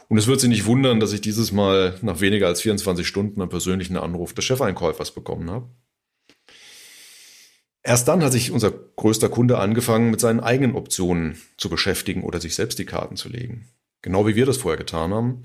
Und 0.10 0.18
es 0.18 0.28
wird 0.28 0.42
Sie 0.42 0.50
nicht 0.50 0.66
wundern, 0.66 1.00
dass 1.00 1.14
ich 1.14 1.22
dieses 1.22 1.54
Mal 1.54 1.98
nach 2.02 2.20
weniger 2.20 2.48
als 2.48 2.60
24 2.60 3.08
Stunden 3.08 3.40
einen 3.40 3.50
persönlichen 3.50 3.96
Anruf 3.96 4.34
des 4.34 4.44
Chefeinkäufers 4.44 5.12
bekommen 5.12 5.50
habe. 5.50 5.70
Erst 7.88 8.10
dann 8.10 8.22
hat 8.22 8.34
sich 8.34 8.52
unser 8.52 8.70
größter 8.70 9.30
Kunde 9.30 9.60
angefangen, 9.60 10.12
mit 10.12 10.20
seinen 10.20 10.42
eigenen 10.42 10.76
Optionen 10.76 11.38
zu 11.56 11.70
beschäftigen 11.70 12.24
oder 12.24 12.42
sich 12.42 12.54
selbst 12.54 12.78
die 12.80 12.86
Karten 12.86 13.16
zu 13.16 13.30
legen. 13.30 13.70
Genau 14.02 14.28
wie 14.28 14.36
wir 14.36 14.46
das 14.46 14.58
vorher 14.58 14.78
getan 14.78 15.14
haben, 15.14 15.44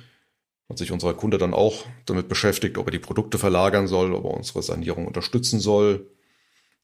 hat 0.68 0.76
sich 0.76 0.90
unser 0.90 1.14
Kunde 1.14 1.38
dann 1.38 1.54
auch 1.54 1.86
damit 2.04 2.26
beschäftigt, 2.28 2.78
ob 2.78 2.88
er 2.88 2.90
die 2.90 2.98
Produkte 2.98 3.38
verlagern 3.38 3.86
soll, 3.86 4.12
ob 4.12 4.24
er 4.24 4.34
unsere 4.34 4.60
Sanierung 4.60 5.06
unterstützen 5.06 5.60
soll. 5.60 6.10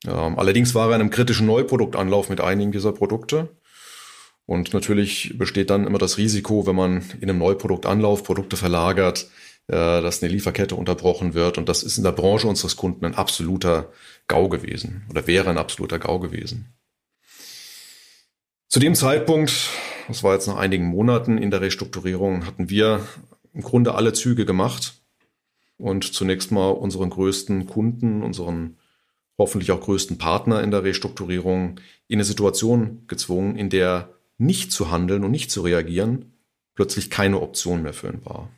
Ähm, 0.07 0.39
allerdings 0.39 0.77
war 0.77 0.91
er 0.91 0.95
in 0.95 1.01
einem 1.01 1.11
kritischen 1.11 1.49
Neuproduktanlauf 1.49 2.29
mit 2.29 2.41
einigen 2.41 2.71
dieser 2.71 2.93
Produkte. 2.93 3.49
Und 4.47 4.73
natürlich 4.73 5.35
besteht 5.39 5.71
dann 5.71 5.89
immer 5.89 5.99
das 5.99 6.19
Risiko, 6.19 6.69
wenn 6.69 6.77
man 6.77 7.03
in 7.21 7.29
einem 7.29 7.41
Neuproduktanlauf 7.41 8.23
Produkte 8.23 8.57
verlagert, 8.57 9.29
dass 9.69 10.23
eine 10.23 10.33
Lieferkette 10.33 10.75
unterbrochen 10.75 11.35
wird. 11.35 11.59
Und 11.59 11.69
das 11.69 11.83
ist 11.83 11.99
in 11.99 12.05
der 12.05 12.13
Branche 12.13 12.49
unseres 12.49 12.77
Kunden 12.77 13.05
ein 13.05 13.15
absoluter 13.15 13.93
GAU 14.27 14.49
gewesen 14.49 15.05
oder 15.11 15.27
wäre 15.27 15.51
ein 15.51 15.59
absoluter 15.59 15.99
GAU 15.99 16.19
gewesen. 16.19 16.75
Zu 18.69 18.81
dem 18.81 18.95
Zeitpunkt, 18.95 19.53
das 20.09 20.23
war 20.23 20.35
jetzt 20.35 20.47
nach 20.47 20.57
einigen 20.57 20.87
Monaten 20.87 21.39
in 21.39 21.51
der 21.51 21.61
Restrukturierung, 21.61 22.47
hatten 22.47 22.71
wir 22.71 23.07
im 23.53 23.63
Grunde 23.63 23.95
alle 23.95 24.13
Züge 24.13 24.47
gemacht 24.47 24.95
und 25.77 26.15
zunächst 26.15 26.51
mal 26.51 26.71
unseren 26.71 27.11
größten 27.11 27.67
Kunden, 27.67 28.23
unseren 28.23 28.77
hoffentlich 29.39 29.71
auch 29.71 29.81
größten 29.81 30.19
Partner 30.19 30.63
in 30.63 30.71
der 30.71 30.85
Restrukturierung 30.85 31.81
in 32.09 32.17
eine 32.17 32.25
Situation 32.25 33.05
gezwungen, 33.07 33.57
in 33.57 33.71
der 33.71 34.11
nicht 34.39 34.73
zu 34.73 34.91
handeln 34.91 35.25
und 35.25 35.31
nicht 35.31 35.51
zu 35.51 35.63
reagieren 35.63 36.33
plötzlich 36.75 37.11
keine 37.11 37.41
Option 37.41 37.83
mehr 37.83 37.93
für 37.93 38.09
ihn 38.09 38.25
war. 38.25 38.51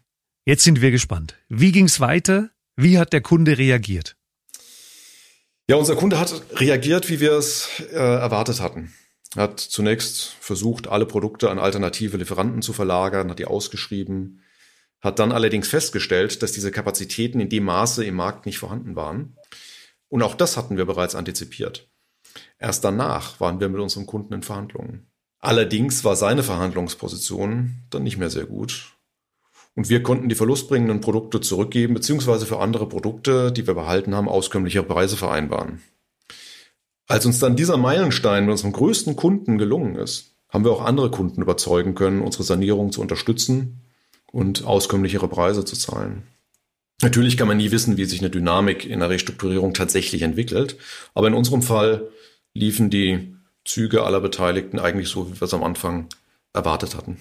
Jetzt 0.45 0.65
sind 0.65 0.81
wir 0.81 0.91
gespannt. 0.91 1.37
Wie 1.49 1.73
ging 1.73 1.85
es 1.85 2.01
weiter? 2.01 2.51
Wie 2.77 2.99
hat 2.99 3.13
der 3.13 3.21
Kunde 3.21 3.59
reagiert? 3.59 4.17
Ja, 5.69 5.77
unser 5.77 5.97
Kunde 5.97 6.19
hat 6.19 6.43
reagiert, 6.57 7.09
wie 7.09 7.21
wir 7.21 7.33
es 7.33 7.69
äh, 7.93 7.95
erwartet 7.95 8.61
hatten. 8.61 8.93
hat 9.37 9.61
zunächst 9.61 10.35
versucht, 10.41 10.89
alle 10.89 11.07
Produkte 11.07 11.51
an 11.51 11.59
alternative 11.61 12.17
Lieferanten 12.17 12.63
zu 12.63 12.73
verlagern, 12.73 13.31
hat 13.31 13.39
die 13.39 13.45
ausgeschrieben, 13.45 14.43
hat 15.01 15.19
dann 15.19 15.31
allerdings 15.31 15.69
festgestellt, 15.69 16.43
dass 16.43 16.53
diese 16.53 16.73
Kapazitäten 16.73 17.39
in 17.39 17.49
dem 17.49 17.65
Maße 17.65 18.05
im 18.05 18.17
Markt 18.17 18.47
nicht 18.47 18.59
vorhanden 18.59 18.97
waren. 18.97 19.37
Und 20.09 20.23
auch 20.23 20.35
das 20.35 20.57
hatten 20.57 20.77
wir 20.77 20.87
bereits 20.87 21.15
antizipiert. 21.15 21.89
Erst 22.59 22.83
danach 22.83 23.41
waren 23.41 23.61
wir 23.61 23.69
mit 23.69 23.81
unserem 23.81 24.07
Kunden 24.07 24.35
in 24.35 24.43
Verhandlungen. 24.43 25.11
Allerdings 25.39 26.03
war 26.03 26.17
seine 26.17 26.43
Verhandlungsposition 26.43 27.85
dann 27.91 28.03
nicht 28.03 28.19
mehr 28.19 28.31
sehr 28.31 28.47
gut. 28.47 28.97
Und 29.81 29.89
wir 29.89 30.03
konnten 30.03 30.29
die 30.29 30.35
verlustbringenden 30.35 31.01
Produkte 31.01 31.41
zurückgeben, 31.41 31.95
beziehungsweise 31.95 32.45
für 32.45 32.59
andere 32.59 32.87
Produkte, 32.87 33.51
die 33.51 33.67
wir 33.67 33.73
behalten 33.73 34.15
haben, 34.15 34.29
auskömmlichere 34.29 34.83
Preise 34.83 35.17
vereinbaren. 35.17 35.81
Als 37.07 37.25
uns 37.25 37.39
dann 37.39 37.57
dieser 37.57 37.79
Meilenstein 37.79 38.45
mit 38.45 38.53
unserem 38.53 38.73
größten 38.73 39.17
Kunden 39.17 39.57
gelungen 39.57 39.97
ist, 39.97 40.35
haben 40.51 40.65
wir 40.65 40.73
auch 40.73 40.85
andere 40.85 41.11
Kunden 41.11 41.41
überzeugen 41.41 41.95
können, 41.95 42.21
unsere 42.21 42.45
Sanierung 42.45 42.93
zu 42.93 43.01
unterstützen 43.01 43.81
und 44.31 44.65
auskömmlichere 44.65 45.29
Preise 45.29 45.65
zu 45.65 45.77
zahlen. 45.77 46.25
Natürlich 47.01 47.39
kann 47.39 47.49
man 47.49 47.57
nie 47.57 47.71
wissen, 47.71 47.97
wie 47.97 48.05
sich 48.05 48.21
eine 48.21 48.29
Dynamik 48.29 48.85
in 48.85 49.01
der 49.01 49.09
Restrukturierung 49.09 49.73
tatsächlich 49.73 50.21
entwickelt, 50.21 50.77
aber 51.15 51.29
in 51.29 51.35
unserem 51.35 51.63
Fall 51.63 52.11
liefen 52.53 52.91
die 52.91 53.35
Züge 53.65 54.03
aller 54.03 54.21
Beteiligten 54.21 54.79
eigentlich 54.79 55.09
so, 55.09 55.31
wie 55.31 55.41
wir 55.41 55.47
es 55.47 55.55
am 55.55 55.65
Anfang 55.65 56.09
erwartet 56.53 56.95
hatten. 56.95 57.17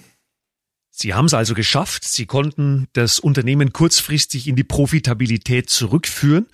Sie 0.90 1.14
haben 1.14 1.26
es 1.26 1.34
also 1.34 1.54
geschafft. 1.54 2.04
Sie 2.04 2.26
konnten 2.26 2.88
das 2.92 3.18
Unternehmen 3.18 3.72
kurzfristig 3.72 4.48
in 4.48 4.56
die 4.56 4.64
Profitabilität 4.64 5.70
zurückführen. 5.70 6.46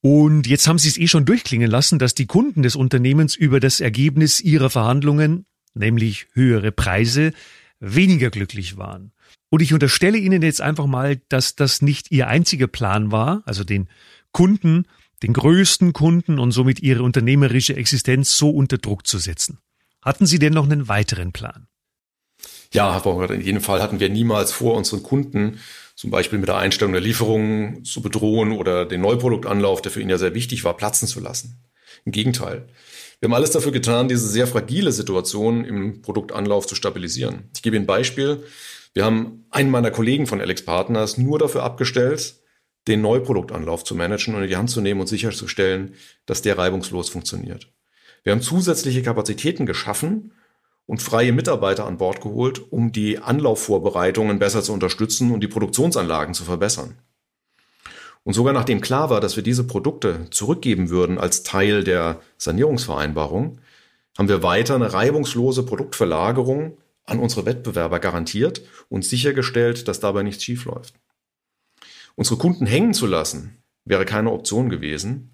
Und 0.00 0.46
jetzt 0.46 0.68
haben 0.68 0.78
Sie 0.78 0.88
es 0.88 0.98
eh 0.98 1.08
schon 1.08 1.24
durchklingen 1.24 1.70
lassen, 1.70 1.98
dass 1.98 2.14
die 2.14 2.26
Kunden 2.26 2.62
des 2.62 2.76
Unternehmens 2.76 3.34
über 3.34 3.58
das 3.58 3.80
Ergebnis 3.80 4.40
ihrer 4.40 4.68
Verhandlungen, 4.68 5.46
nämlich 5.72 6.26
höhere 6.34 6.72
Preise, 6.72 7.32
weniger 7.80 8.30
glücklich 8.30 8.76
waren. 8.76 9.12
Und 9.48 9.62
ich 9.62 9.72
unterstelle 9.72 10.18
Ihnen 10.18 10.42
jetzt 10.42 10.60
einfach 10.60 10.86
mal, 10.86 11.20
dass 11.28 11.56
das 11.56 11.80
nicht 11.80 12.10
Ihr 12.10 12.28
einziger 12.28 12.66
Plan 12.66 13.12
war, 13.12 13.42
also 13.46 13.64
den 13.64 13.88
Kunden, 14.32 14.86
den 15.22 15.32
größten 15.32 15.92
Kunden 15.92 16.38
und 16.38 16.52
somit 16.52 16.80
Ihre 16.80 17.02
unternehmerische 17.02 17.74
Existenz 17.76 18.36
so 18.36 18.50
unter 18.50 18.78
Druck 18.78 19.06
zu 19.06 19.18
setzen. 19.18 19.58
Hatten 20.02 20.26
Sie 20.26 20.38
denn 20.38 20.52
noch 20.52 20.64
einen 20.64 20.88
weiteren 20.88 21.32
Plan? 21.32 21.66
Ja, 22.74 22.98
in 22.98 23.40
jedem 23.40 23.60
Fall 23.60 23.80
hatten 23.80 24.00
wir 24.00 24.08
niemals 24.08 24.50
vor, 24.50 24.74
unseren 24.74 25.04
Kunden 25.04 25.60
zum 25.94 26.10
Beispiel 26.10 26.40
mit 26.40 26.48
der 26.48 26.56
Einstellung 26.56 26.92
der 26.92 27.00
Lieferungen 27.00 27.84
zu 27.84 28.02
bedrohen 28.02 28.50
oder 28.50 28.84
den 28.84 29.00
Neuproduktanlauf, 29.00 29.80
der 29.80 29.92
für 29.92 30.00
ihn 30.00 30.10
ja 30.10 30.18
sehr 30.18 30.34
wichtig 30.34 30.64
war, 30.64 30.76
platzen 30.76 31.06
zu 31.06 31.20
lassen. 31.20 31.62
Im 32.04 32.10
Gegenteil. 32.10 32.66
Wir 33.20 33.28
haben 33.28 33.34
alles 33.34 33.52
dafür 33.52 33.70
getan, 33.70 34.08
diese 34.08 34.26
sehr 34.26 34.48
fragile 34.48 34.90
Situation 34.90 35.64
im 35.64 36.02
Produktanlauf 36.02 36.66
zu 36.66 36.74
stabilisieren. 36.74 37.48
Ich 37.54 37.62
gebe 37.62 37.76
Ihnen 37.76 37.84
ein 37.84 37.86
Beispiel. 37.86 38.42
Wir 38.92 39.04
haben 39.04 39.46
einen 39.50 39.70
meiner 39.70 39.92
Kollegen 39.92 40.26
von 40.26 40.40
Alex 40.40 40.64
Partners 40.64 41.16
nur 41.16 41.38
dafür 41.38 41.62
abgestellt, 41.62 42.34
den 42.88 43.02
Neuproduktanlauf 43.02 43.84
zu 43.84 43.94
managen 43.94 44.34
und 44.34 44.42
in 44.42 44.48
die 44.48 44.56
Hand 44.56 44.70
zu 44.70 44.80
nehmen 44.80 45.00
und 45.00 45.06
sicherzustellen, 45.06 45.94
dass 46.26 46.42
der 46.42 46.58
reibungslos 46.58 47.08
funktioniert. 47.08 47.68
Wir 48.24 48.32
haben 48.32 48.42
zusätzliche 48.42 49.02
Kapazitäten 49.02 49.64
geschaffen 49.64 50.32
und 50.86 51.02
freie 51.02 51.32
Mitarbeiter 51.32 51.86
an 51.86 51.98
Bord 51.98 52.20
geholt, 52.20 52.60
um 52.70 52.92
die 52.92 53.18
Anlaufvorbereitungen 53.18 54.38
besser 54.38 54.62
zu 54.62 54.72
unterstützen 54.72 55.32
und 55.32 55.40
die 55.40 55.48
Produktionsanlagen 55.48 56.34
zu 56.34 56.44
verbessern. 56.44 56.98
Und 58.22 58.32
sogar 58.32 58.52
nachdem 58.54 58.80
klar 58.80 59.10
war, 59.10 59.20
dass 59.20 59.36
wir 59.36 59.42
diese 59.42 59.64
Produkte 59.64 60.28
zurückgeben 60.30 60.88
würden 60.88 61.18
als 61.18 61.42
Teil 61.42 61.84
der 61.84 62.20
Sanierungsvereinbarung, 62.38 63.60
haben 64.16 64.28
wir 64.28 64.42
weiter 64.42 64.74
eine 64.76 64.92
reibungslose 64.92 65.64
Produktverlagerung 65.64 66.78
an 67.04 67.18
unsere 67.18 67.44
Wettbewerber 67.44 68.00
garantiert 68.00 68.62
und 68.88 69.04
sichergestellt, 69.04 69.88
dass 69.88 70.00
dabei 70.00 70.22
nichts 70.22 70.42
schiefläuft. 70.42 70.94
Unsere 72.14 72.38
Kunden 72.38 72.64
hängen 72.64 72.94
zu 72.94 73.06
lassen, 73.06 73.58
wäre 73.84 74.04
keine 74.04 74.30
Option 74.32 74.70
gewesen. 74.70 75.30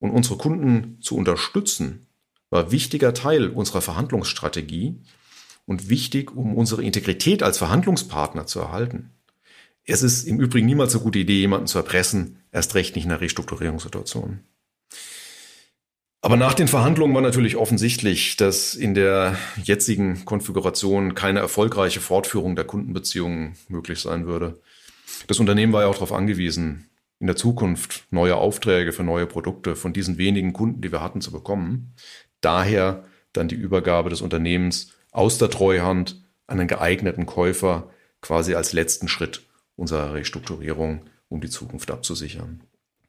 Und 0.00 0.10
unsere 0.10 0.36
Kunden 0.36 1.00
zu 1.00 1.16
unterstützen, 1.16 2.06
war 2.54 2.70
wichtiger 2.70 3.12
Teil 3.12 3.48
unserer 3.48 3.82
Verhandlungsstrategie 3.82 5.00
und 5.66 5.88
wichtig, 5.88 6.34
um 6.34 6.54
unsere 6.54 6.84
Integrität 6.84 7.42
als 7.42 7.58
Verhandlungspartner 7.58 8.46
zu 8.46 8.60
erhalten. 8.60 9.10
Es 9.84 10.02
ist 10.02 10.24
im 10.24 10.38
Übrigen 10.38 10.66
niemals 10.66 10.94
eine 10.94 11.02
gute 11.02 11.18
Idee, 11.18 11.40
jemanden 11.40 11.66
zu 11.66 11.78
erpressen, 11.78 12.38
erst 12.52 12.76
recht 12.76 12.94
nicht 12.94 13.06
in 13.06 13.10
einer 13.10 13.20
Restrukturierungssituation. 13.20 14.40
Aber 16.22 16.36
nach 16.36 16.54
den 16.54 16.68
Verhandlungen 16.68 17.12
war 17.14 17.22
natürlich 17.22 17.56
offensichtlich, 17.56 18.36
dass 18.36 18.74
in 18.76 18.94
der 18.94 19.36
jetzigen 19.62 20.24
Konfiguration 20.24 21.14
keine 21.14 21.40
erfolgreiche 21.40 22.00
Fortführung 22.00 22.54
der 22.54 22.64
Kundenbeziehungen 22.64 23.56
möglich 23.68 23.98
sein 23.98 24.26
würde. 24.26 24.58
Das 25.26 25.40
Unternehmen 25.40 25.72
war 25.72 25.82
ja 25.82 25.88
auch 25.88 25.94
darauf 25.94 26.12
angewiesen, 26.12 26.88
in 27.20 27.26
der 27.26 27.36
Zukunft 27.36 28.06
neue 28.10 28.36
Aufträge 28.36 28.92
für 28.92 29.02
neue 29.02 29.26
Produkte 29.26 29.76
von 29.76 29.92
diesen 29.92 30.18
wenigen 30.18 30.52
Kunden, 30.52 30.80
die 30.80 30.92
wir 30.92 31.00
hatten, 31.00 31.20
zu 31.20 31.32
bekommen. 31.32 31.94
Daher 32.40 33.04
dann 33.32 33.48
die 33.48 33.54
Übergabe 33.54 34.10
des 34.10 34.20
Unternehmens 34.20 34.92
aus 35.10 35.38
der 35.38 35.50
Treuhand 35.50 36.22
an 36.46 36.60
einen 36.60 36.68
geeigneten 36.68 37.26
Käufer 37.26 37.90
quasi 38.20 38.54
als 38.54 38.72
letzten 38.72 39.08
Schritt 39.08 39.42
unserer 39.76 40.14
Restrukturierung, 40.14 41.06
um 41.28 41.40
die 41.40 41.48
Zukunft 41.48 41.90
abzusichern. 41.90 42.62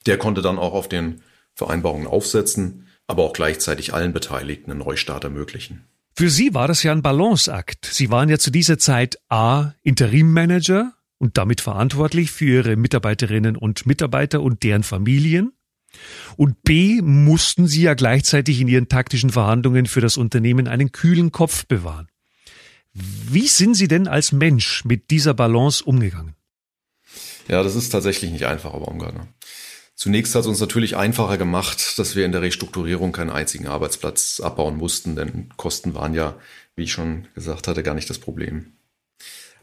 Der 0.05 0.17
konnte 0.17 0.41
dann 0.41 0.57
auch 0.57 0.73
auf 0.73 0.87
den 0.87 1.21
Vereinbarungen 1.53 2.07
aufsetzen 2.07 2.85
aber 3.07 3.23
auch 3.23 3.33
gleichzeitig 3.33 3.93
allen 3.93 4.13
Beteiligten 4.13 4.71
einen 4.71 4.79
Neustart 4.79 5.23
ermöglichen. 5.23 5.85
Für 6.17 6.29
Sie 6.29 6.53
war 6.53 6.67
das 6.67 6.83
ja 6.83 6.91
ein 6.91 7.01
Balanceakt. 7.01 7.85
Sie 7.85 8.09
waren 8.09 8.29
ja 8.29 8.37
zu 8.37 8.49
dieser 8.49 8.77
Zeit 8.77 9.19
A. 9.29 9.73
Interimmanager 9.81 10.93
und 11.17 11.37
damit 11.37 11.61
verantwortlich 11.61 12.31
für 12.31 12.45
Ihre 12.45 12.75
Mitarbeiterinnen 12.75 13.55
und 13.55 13.85
Mitarbeiter 13.85 14.41
und 14.41 14.63
deren 14.63 14.83
Familien. 14.83 15.53
Und 16.35 16.63
B. 16.63 17.01
mussten 17.01 17.67
Sie 17.67 17.83
ja 17.83 17.93
gleichzeitig 17.93 18.59
in 18.59 18.67
Ihren 18.67 18.89
taktischen 18.89 19.29
Verhandlungen 19.29 19.85
für 19.85 20.01
das 20.01 20.17
Unternehmen 20.17 20.67
einen 20.67 20.91
kühlen 20.91 21.31
Kopf 21.31 21.65
bewahren. 21.65 22.07
Wie 22.93 23.47
sind 23.47 23.75
Sie 23.75 23.87
denn 23.87 24.07
als 24.07 24.31
Mensch 24.31 24.85
mit 24.85 25.09
dieser 25.11 25.33
Balance 25.33 25.83
umgegangen? 25.83 26.35
Ja, 27.47 27.61
das 27.63 27.75
ist 27.75 27.89
tatsächlich 27.89 28.31
nicht 28.31 28.45
einfach, 28.45 28.73
Herr 28.73 28.79
Baumgartner. 28.79 29.27
Zunächst 29.95 30.35
hat 30.35 30.41
es 30.41 30.47
uns 30.47 30.59
natürlich 30.59 30.97
einfacher 30.97 31.37
gemacht, 31.37 31.97
dass 31.97 32.15
wir 32.15 32.25
in 32.25 32.33
der 32.33 32.41
Restrukturierung 32.41 33.13
keinen 33.13 33.29
einzigen 33.29 33.67
Arbeitsplatz 33.67 34.41
abbauen 34.41 34.77
mussten, 34.77 35.15
denn 35.15 35.49
Kosten 35.55 35.93
waren 35.93 36.13
ja, 36.13 36.35
wie 36.75 36.83
ich 36.83 36.91
schon 36.91 37.27
gesagt 37.33 37.67
hatte, 37.67 37.83
gar 37.83 37.95
nicht 37.95 38.09
das 38.09 38.19
Problem. 38.19 38.73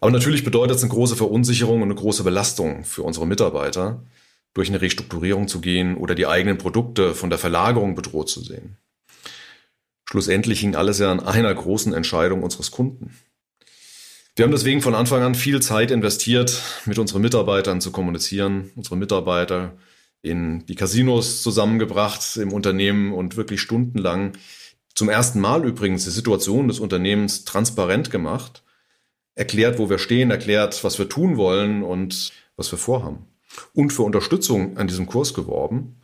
Aber 0.02 0.10
natürlich 0.10 0.42
bedeutet 0.42 0.78
es 0.78 0.82
eine 0.82 0.90
große 0.90 1.14
Verunsicherung 1.14 1.76
und 1.76 1.84
eine 1.84 1.94
große 1.94 2.24
Belastung 2.24 2.82
für 2.82 3.04
unsere 3.04 3.24
Mitarbeiter, 3.24 4.02
durch 4.52 4.68
eine 4.68 4.80
Restrukturierung 4.80 5.46
zu 5.46 5.60
gehen 5.60 5.96
oder 5.96 6.16
die 6.16 6.26
eigenen 6.26 6.58
Produkte 6.58 7.14
von 7.14 7.30
der 7.30 7.38
Verlagerung 7.38 7.94
bedroht 7.94 8.28
zu 8.28 8.42
sehen. 8.42 8.78
Schlussendlich 10.04 10.58
hing 10.58 10.74
alles 10.74 10.98
ja 10.98 11.12
an 11.12 11.20
einer 11.20 11.54
großen 11.54 11.94
Entscheidung 11.94 12.42
unseres 12.42 12.72
Kunden. 12.72 13.16
Wir 14.34 14.44
haben 14.44 14.50
deswegen 14.50 14.82
von 14.82 14.96
Anfang 14.96 15.22
an 15.22 15.36
viel 15.36 15.62
Zeit 15.62 15.92
investiert, 15.92 16.60
mit 16.84 16.98
unseren 16.98 17.22
Mitarbeitern 17.22 17.80
zu 17.80 17.92
kommunizieren, 17.92 18.72
unsere 18.74 18.96
Mitarbeiter 18.96 19.76
in 20.20 20.66
die 20.66 20.74
Casinos 20.74 21.44
zusammengebracht 21.44 22.38
im 22.38 22.52
Unternehmen 22.52 23.12
und 23.12 23.36
wirklich 23.36 23.60
stundenlang 23.60 24.32
zum 24.96 25.08
ersten 25.08 25.38
Mal 25.38 25.64
übrigens 25.64 26.02
die 26.02 26.10
Situation 26.10 26.66
des 26.66 26.80
Unternehmens 26.80 27.44
transparent 27.44 28.10
gemacht, 28.10 28.64
erklärt, 29.34 29.78
wo 29.78 29.88
wir 29.88 29.98
stehen, 29.98 30.30
erklärt, 30.30 30.82
was 30.84 30.98
wir 30.98 31.08
tun 31.08 31.36
wollen 31.36 31.82
und 31.82 32.32
was 32.56 32.70
wir 32.72 32.78
vorhaben. 32.78 33.26
Und 33.74 33.92
für 33.92 34.02
Unterstützung 34.02 34.76
an 34.76 34.88
diesem 34.88 35.06
Kurs 35.06 35.34
geworben 35.34 36.00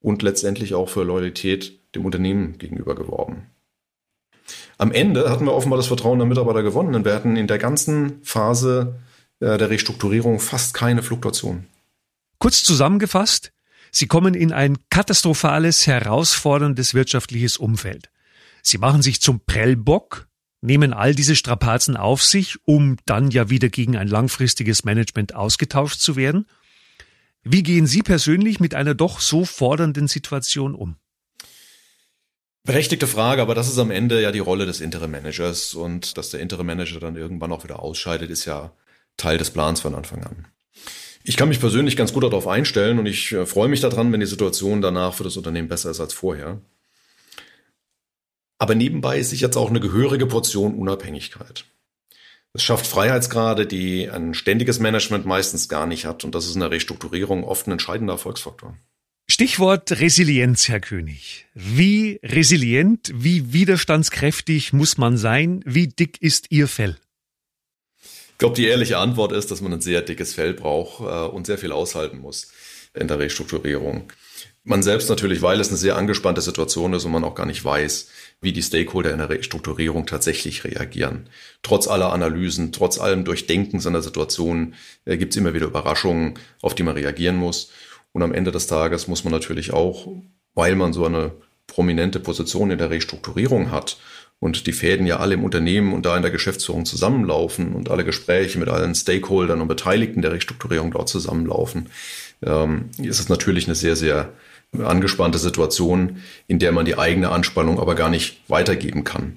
und 0.00 0.22
letztendlich 0.22 0.74
auch 0.74 0.88
für 0.88 1.04
Loyalität 1.04 1.94
dem 1.94 2.04
Unternehmen 2.04 2.58
gegenüber 2.58 2.94
geworben. 2.94 3.46
Am 4.78 4.92
Ende 4.92 5.30
hatten 5.30 5.44
wir 5.44 5.54
offenbar 5.54 5.76
das 5.76 5.86
Vertrauen 5.86 6.18
der 6.18 6.26
Mitarbeiter 6.26 6.62
gewonnen, 6.62 6.92
denn 6.92 7.04
wir 7.04 7.14
hatten 7.14 7.36
in 7.36 7.46
der 7.46 7.58
ganzen 7.58 8.22
Phase 8.22 8.98
äh, 9.40 9.58
der 9.58 9.70
Restrukturierung 9.70 10.40
fast 10.40 10.74
keine 10.74 11.02
Fluktuation. 11.02 11.66
Kurz 12.38 12.62
zusammengefasst, 12.62 13.52
Sie 13.92 14.06
kommen 14.06 14.34
in 14.34 14.52
ein 14.52 14.78
katastrophales, 14.88 15.86
herausforderndes 15.86 16.94
wirtschaftliches 16.94 17.56
Umfeld. 17.56 18.10
Sie 18.62 18.78
machen 18.78 19.02
sich 19.02 19.20
zum 19.20 19.40
Prellbock, 19.40 20.28
nehmen 20.60 20.92
all 20.92 21.14
diese 21.14 21.36
Strapazen 21.36 21.96
auf 21.96 22.22
sich, 22.22 22.56
um 22.64 22.96
dann 23.06 23.30
ja 23.30 23.50
wieder 23.50 23.68
gegen 23.68 23.96
ein 23.96 24.08
langfristiges 24.08 24.84
Management 24.84 25.34
ausgetauscht 25.34 26.00
zu 26.00 26.16
werden. 26.16 26.46
Wie 27.42 27.62
gehen 27.62 27.86
Sie 27.86 28.02
persönlich 28.02 28.60
mit 28.60 28.74
einer 28.74 28.94
doch 28.94 29.20
so 29.20 29.44
fordernden 29.44 30.08
Situation 30.08 30.74
um? 30.74 30.96
Berechtigte 32.64 33.06
Frage, 33.06 33.40
aber 33.40 33.54
das 33.54 33.68
ist 33.68 33.78
am 33.78 33.90
Ende 33.90 34.20
ja 34.20 34.32
die 34.32 34.38
Rolle 34.38 34.66
des 34.66 34.80
Interim 34.80 35.12
Managers 35.12 35.72
und 35.72 36.18
dass 36.18 36.28
der 36.28 36.40
Interim 36.40 36.66
Manager 36.66 37.00
dann 37.00 37.16
irgendwann 37.16 37.52
auch 37.52 37.64
wieder 37.64 37.80
ausscheidet, 37.80 38.28
ist 38.28 38.44
ja 38.44 38.72
Teil 39.16 39.38
des 39.38 39.50
Plans 39.50 39.80
von 39.80 39.94
Anfang 39.94 40.22
an. 40.24 40.46
Ich 41.22 41.36
kann 41.36 41.48
mich 41.48 41.60
persönlich 41.60 41.96
ganz 41.96 42.12
gut 42.12 42.22
darauf 42.22 42.46
einstellen 42.46 42.98
und 42.98 43.06
ich 43.06 43.32
äh, 43.32 43.46
freue 43.46 43.68
mich 43.68 43.80
daran, 43.80 44.12
wenn 44.12 44.20
die 44.20 44.26
Situation 44.26 44.80
danach 44.82 45.14
für 45.14 45.24
das 45.24 45.36
Unternehmen 45.36 45.68
besser 45.68 45.90
ist 45.90 46.00
als 46.00 46.12
vorher. 46.12 46.60
Aber 48.60 48.74
nebenbei 48.74 49.18
ist 49.18 49.30
sich 49.30 49.40
jetzt 49.40 49.56
auch 49.56 49.70
eine 49.70 49.80
gehörige 49.80 50.26
Portion 50.26 50.74
Unabhängigkeit. 50.74 51.64
Es 52.52 52.62
schafft 52.62 52.86
Freiheitsgrade, 52.86 53.66
die 53.66 54.10
ein 54.10 54.34
ständiges 54.34 54.80
Management 54.80 55.24
meistens 55.24 55.70
gar 55.70 55.86
nicht 55.86 56.04
hat. 56.04 56.24
Und 56.24 56.34
das 56.34 56.46
ist 56.46 56.54
in 56.54 56.60
der 56.60 56.70
Restrukturierung 56.70 57.42
oft 57.42 57.66
ein 57.66 57.72
entscheidender 57.72 58.14
Erfolgsfaktor. 58.14 58.76
Stichwort 59.30 59.92
Resilienz, 59.92 60.68
Herr 60.68 60.80
König. 60.80 61.46
Wie 61.54 62.20
resilient, 62.22 63.10
wie 63.14 63.54
widerstandskräftig 63.54 64.74
muss 64.74 64.98
man 64.98 65.16
sein? 65.16 65.62
Wie 65.64 65.88
dick 65.88 66.20
ist 66.20 66.50
Ihr 66.50 66.68
Fell? 66.68 66.98
Ich 68.02 68.38
glaube, 68.38 68.56
die 68.56 68.66
ehrliche 68.66 68.98
Antwort 68.98 69.32
ist, 69.32 69.50
dass 69.50 69.62
man 69.62 69.72
ein 69.72 69.80
sehr 69.80 70.02
dickes 70.02 70.34
Fell 70.34 70.52
braucht 70.52 71.00
äh, 71.00 71.34
und 71.34 71.46
sehr 71.46 71.56
viel 71.56 71.72
aushalten 71.72 72.18
muss 72.18 72.52
in 72.92 73.08
der 73.08 73.18
Restrukturierung. 73.18 74.12
Man 74.62 74.82
selbst 74.82 75.08
natürlich, 75.08 75.40
weil 75.40 75.60
es 75.60 75.68
eine 75.68 75.78
sehr 75.78 75.96
angespannte 75.96 76.42
Situation 76.42 76.92
ist 76.92 77.04
und 77.04 77.12
man 77.12 77.24
auch 77.24 77.34
gar 77.34 77.46
nicht 77.46 77.64
weiß, 77.64 78.08
wie 78.40 78.52
die 78.52 78.62
Stakeholder 78.62 79.12
in 79.12 79.18
der 79.18 79.28
Restrukturierung 79.28 80.06
tatsächlich 80.06 80.64
reagieren. 80.64 81.28
Trotz 81.62 81.88
aller 81.88 82.12
Analysen, 82.12 82.72
trotz 82.72 82.98
allem 82.98 83.24
Durchdenken 83.24 83.80
seiner 83.80 84.02
Situation 84.02 84.74
äh, 85.04 85.16
gibt 85.16 85.32
es 85.32 85.36
immer 85.36 85.54
wieder 85.54 85.66
Überraschungen, 85.66 86.34
auf 86.62 86.74
die 86.74 86.82
man 86.82 86.94
reagieren 86.94 87.36
muss. 87.36 87.70
Und 88.12 88.22
am 88.22 88.32
Ende 88.32 88.50
des 88.50 88.66
Tages 88.66 89.08
muss 89.08 89.24
man 89.24 89.32
natürlich 89.32 89.72
auch, 89.72 90.08
weil 90.54 90.74
man 90.74 90.92
so 90.92 91.04
eine 91.04 91.32
prominente 91.66 92.18
Position 92.18 92.70
in 92.70 92.78
der 92.78 92.90
Restrukturierung 92.90 93.70
hat 93.70 93.98
und 94.40 94.66
die 94.66 94.72
Fäden 94.72 95.06
ja 95.06 95.18
alle 95.18 95.34
im 95.34 95.44
Unternehmen 95.44 95.92
und 95.92 96.06
da 96.06 96.16
in 96.16 96.22
der 96.22 96.30
Geschäftsführung 96.32 96.86
zusammenlaufen 96.86 97.74
und 97.74 97.90
alle 97.90 98.04
Gespräche 98.04 98.58
mit 98.58 98.68
allen 98.68 98.94
Stakeholdern 98.94 99.60
und 99.60 99.68
Beteiligten 99.68 100.22
der 100.22 100.32
Restrukturierung 100.32 100.90
dort 100.90 101.08
zusammenlaufen, 101.08 101.90
ähm, 102.42 102.88
ist 102.98 103.20
es 103.20 103.28
natürlich 103.28 103.66
eine 103.66 103.74
sehr, 103.74 103.96
sehr 103.96 104.32
angespannte 104.78 105.38
Situation, 105.38 106.18
in 106.46 106.58
der 106.58 106.72
man 106.72 106.84
die 106.84 106.98
eigene 106.98 107.30
Anspannung 107.30 107.80
aber 107.80 107.94
gar 107.94 108.10
nicht 108.10 108.40
weitergeben 108.48 109.04
kann 109.04 109.36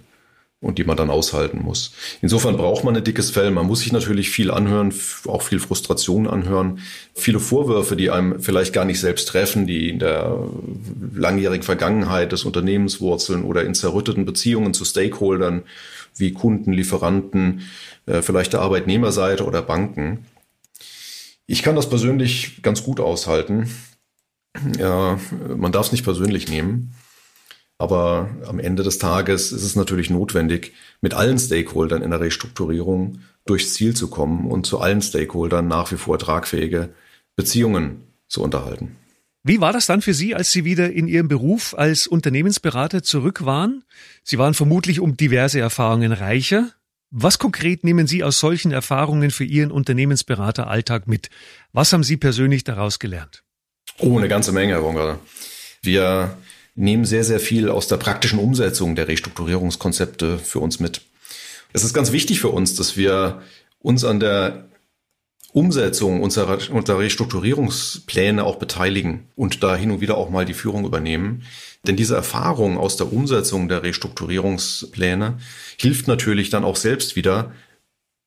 und 0.64 0.78
die 0.78 0.86
man 0.86 0.96
dann 0.96 1.10
aushalten 1.10 1.62
muss. 1.62 1.92
Insofern 2.22 2.56
braucht 2.56 2.84
man 2.84 2.96
ein 2.96 3.04
dickes 3.04 3.32
Fell. 3.32 3.52
Man 3.52 3.68
muss 3.68 3.82
sich 3.82 3.92
natürlich 3.92 4.30
viel 4.30 4.50
anhören, 4.50 4.94
auch 5.28 5.42
viel 5.42 5.60
Frustration 5.60 6.26
anhören, 6.26 6.80
viele 7.14 7.40
Vorwürfe, 7.40 7.96
die 7.96 8.10
einem 8.10 8.40
vielleicht 8.40 8.74
gar 8.74 8.86
nicht 8.86 9.00
selbst 9.00 9.28
treffen, 9.28 9.68
die 9.68 9.90
in 9.90 10.00
der 10.00 10.48
langjährigen 11.14 11.64
Vergangenheit 11.64 12.32
des 12.32 12.46
Unternehmens 12.46 13.02
wurzeln 13.02 13.44
oder 13.44 13.64
in 13.64 13.76
zerrütteten 13.76 14.26
Beziehungen 14.26 14.74
zu 14.74 14.86
Stakeholdern 14.86 15.64
wie 16.16 16.32
Kunden, 16.32 16.72
Lieferanten, 16.72 17.62
äh, 18.06 18.22
vielleicht 18.22 18.54
der 18.54 18.62
Arbeitnehmerseite 18.62 19.46
oder 19.46 19.62
Banken. 19.62 20.26
Ich 21.46 21.62
kann 21.62 21.76
das 21.76 21.90
persönlich 21.90 22.62
ganz 22.62 22.84
gut 22.84 23.02
aushalten. 23.02 23.70
Ja, 24.78 25.20
man 25.56 25.72
darf 25.72 25.88
es 25.88 25.92
nicht 25.92 26.04
persönlich 26.04 26.48
nehmen. 26.48 26.94
Aber 27.78 28.30
am 28.48 28.60
Ende 28.60 28.84
des 28.84 28.98
Tages 28.98 29.52
ist 29.52 29.64
es 29.64 29.76
natürlich 29.76 30.10
notwendig, 30.10 30.74
mit 31.02 31.14
allen 31.14 31.38
Stakeholdern 31.38 32.02
in 32.02 32.12
der 32.12 32.22
Restrukturierung 32.22 33.20
durchs 33.46 33.74
Ziel 33.74 33.96
zu 33.96 34.10
kommen 34.10 34.50
und 34.50 34.66
zu 34.66 34.80
allen 34.80 35.02
Stakeholdern 35.02 35.68
nach 35.68 35.92
wie 35.92 35.98
vor 35.98 36.18
tragfähige 36.18 36.94
Beziehungen 37.36 38.04
zu 38.28 38.42
unterhalten. 38.42 38.96
Wie 39.44 39.60
war 39.60 39.74
das 39.74 39.88
dann 39.88 40.02
für 40.02 40.14
Sie, 40.14 40.34
als 40.34 40.52
Sie 40.54 40.64
wieder 40.64 40.94
in 40.94 41.10
Ihrem 41.10 41.28
Beruf 41.28 41.76
als 41.78 42.08
Unternehmensberater 42.08 43.04
zurück 43.04 43.44
waren? 43.44 43.84
Sie 44.24 44.38
waren 44.38 44.54
vermutlich 44.54 45.02
um 45.02 45.18
diverse 45.18 45.60
Erfahrungen 45.60 46.14
reicher. 46.14 46.72
Was 47.12 47.40
konkret 47.40 47.84
nehmen 47.84 48.08
Sie 48.08 48.24
aus 48.24 48.40
solchen 48.40 48.72
Erfahrungen 48.72 49.32
für 49.32 49.44
Ihren 49.44 49.72
Unternehmensberateralltag 49.72 51.08
mit? 51.08 51.30
Was 51.74 51.92
haben 51.92 52.04
Sie 52.04 52.16
persönlich 52.16 52.64
daraus 52.64 53.00
gelernt? 53.00 53.44
Oh, 54.00 54.18
eine 54.18 54.28
ganze 54.28 54.52
Menge, 54.52 54.74
Herr 54.74 54.82
Bonga. 54.82 55.20
Wir 55.82 56.36
nehmen 56.76 57.06
sehr, 57.06 57.24
sehr 57.24 57.40
viel 57.40 57.70
aus 57.70 57.88
der 57.88 57.98
praktischen 57.98 58.40
Umsetzung 58.40 58.96
der 58.96 59.08
Restrukturierungskonzepte 59.08 60.40
für 60.40 60.60
uns 60.60 60.80
mit. 60.80 61.02
Es 61.74 61.84
ist 61.84 61.94
ganz 61.94 62.12
wichtig 62.12 62.40
für 62.40 62.50
uns, 62.50 62.76
dass 62.76 62.98
wir 62.98 63.42
uns 63.80 64.04
an 64.04 64.20
der 64.20 64.66
Umsetzung 65.52 66.22
unserer, 66.22 66.58
unserer 66.72 67.00
Restrukturierungspläne 67.00 68.44
auch 68.44 68.56
beteiligen 68.56 69.28
und 69.36 69.62
da 69.62 69.76
hin 69.76 69.92
und 69.92 70.02
wieder 70.02 70.18
auch 70.18 70.32
mal 70.32 70.46
die 70.46 70.56
Führung 70.56 70.86
übernehmen. 70.86 71.44
Denn 71.86 71.96
diese 71.96 72.16
Erfahrung 72.16 72.80
aus 72.80 72.98
der 72.98 73.14
Umsetzung 73.14 73.68
der 73.68 73.84
Restrukturierungspläne 73.84 75.38
hilft 75.78 76.08
natürlich 76.08 76.50
dann 76.50 76.64
auch 76.64 76.78
selbst 76.78 77.16
wieder 77.16 77.52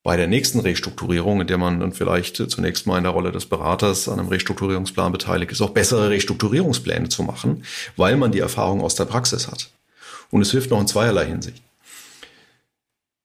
bei 0.06 0.16
der 0.16 0.28
nächsten 0.28 0.60
Restrukturierung, 0.60 1.40
in 1.40 1.48
der 1.48 1.58
man 1.58 1.80
dann 1.80 1.92
vielleicht 1.92 2.36
zunächst 2.36 2.86
mal 2.86 2.96
in 2.96 3.02
der 3.02 3.12
Rolle 3.12 3.32
des 3.32 3.46
Beraters 3.46 4.08
an 4.08 4.20
einem 4.20 4.28
Restrukturierungsplan 4.28 5.10
beteiligt 5.10 5.50
ist, 5.50 5.60
auch 5.60 5.70
bessere 5.70 6.10
Restrukturierungspläne 6.10 7.08
zu 7.08 7.24
machen, 7.24 7.64
weil 7.96 8.16
man 8.16 8.30
die 8.30 8.38
Erfahrung 8.38 8.82
aus 8.82 8.94
der 8.94 9.06
Praxis 9.06 9.48
hat. 9.48 9.68
Und 10.30 10.42
es 10.42 10.52
hilft 10.52 10.70
noch 10.70 10.80
in 10.80 10.86
zweierlei 10.86 11.26
Hinsicht. 11.26 11.60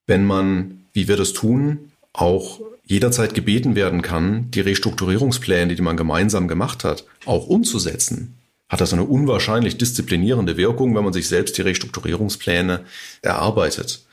Wenn 0.07 0.25
man, 0.25 0.87
wie 0.91 1.07
wir 1.07 1.17
das 1.17 1.33
tun, 1.33 1.91
auch 2.13 2.59
jederzeit 2.83 3.35
gebeten 3.35 3.75
werden 3.75 4.01
kann, 4.01 4.49
die 4.49 4.61
Restrukturierungspläne, 4.61 5.75
die 5.75 5.83
man 5.83 5.97
gemeinsam 5.97 6.47
gemacht 6.47 6.83
hat, 6.83 7.05
auch 7.27 7.45
umzusetzen, 7.45 8.39
hat 8.69 8.81
das 8.81 8.91
eine 8.91 9.03
unwahrscheinlich 9.03 9.77
disziplinierende 9.77 10.57
Wirkung, 10.57 10.95
wenn 10.95 11.03
man 11.03 11.13
sich 11.13 11.27
selbst 11.27 11.59
die 11.59 11.61
Restrukturierungspläne 11.61 12.85
erarbeitet. 13.21 14.03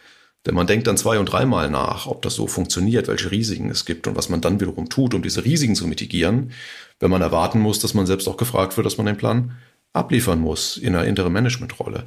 Denn 0.47 0.55
man 0.55 0.67
denkt 0.67 0.87
dann 0.87 0.97
zwei- 0.97 1.19
und 1.19 1.27
dreimal 1.27 1.69
nach, 1.71 2.07
ob 2.07 2.23
das 2.23 2.35
so 2.35 2.47
funktioniert, 2.47 3.09
welche 3.09 3.31
Risiken 3.31 3.71
es 3.71 3.85
gibt 3.85 4.07
und 4.07 4.17
was 4.17 4.29
man 4.29 4.41
dann 4.41 4.61
wiederum 4.61 4.89
tut, 4.89 5.15
um 5.15 5.23
diese 5.23 5.45
Risiken 5.45 5.75
zu 5.75 5.87
mitigieren, 5.87 6.53
wenn 7.01 7.11
man 7.11 7.23
erwarten 7.23 7.61
muss, 7.61 7.81
dass 7.81 7.95
man 7.95 8.07
selbst 8.07 8.29
auch 8.29 8.37
gefragt 8.37 8.77
wird, 8.77 8.87
dass 8.87 8.97
man 8.97 9.07
den 9.07 9.17
Plan 9.17 9.57
abliefern 9.93 10.41
muss 10.41 10.77
in 10.77 10.95
einer 10.95 11.07
Interim 11.07 11.33
Management 11.33 11.79
Rolle. 11.81 12.07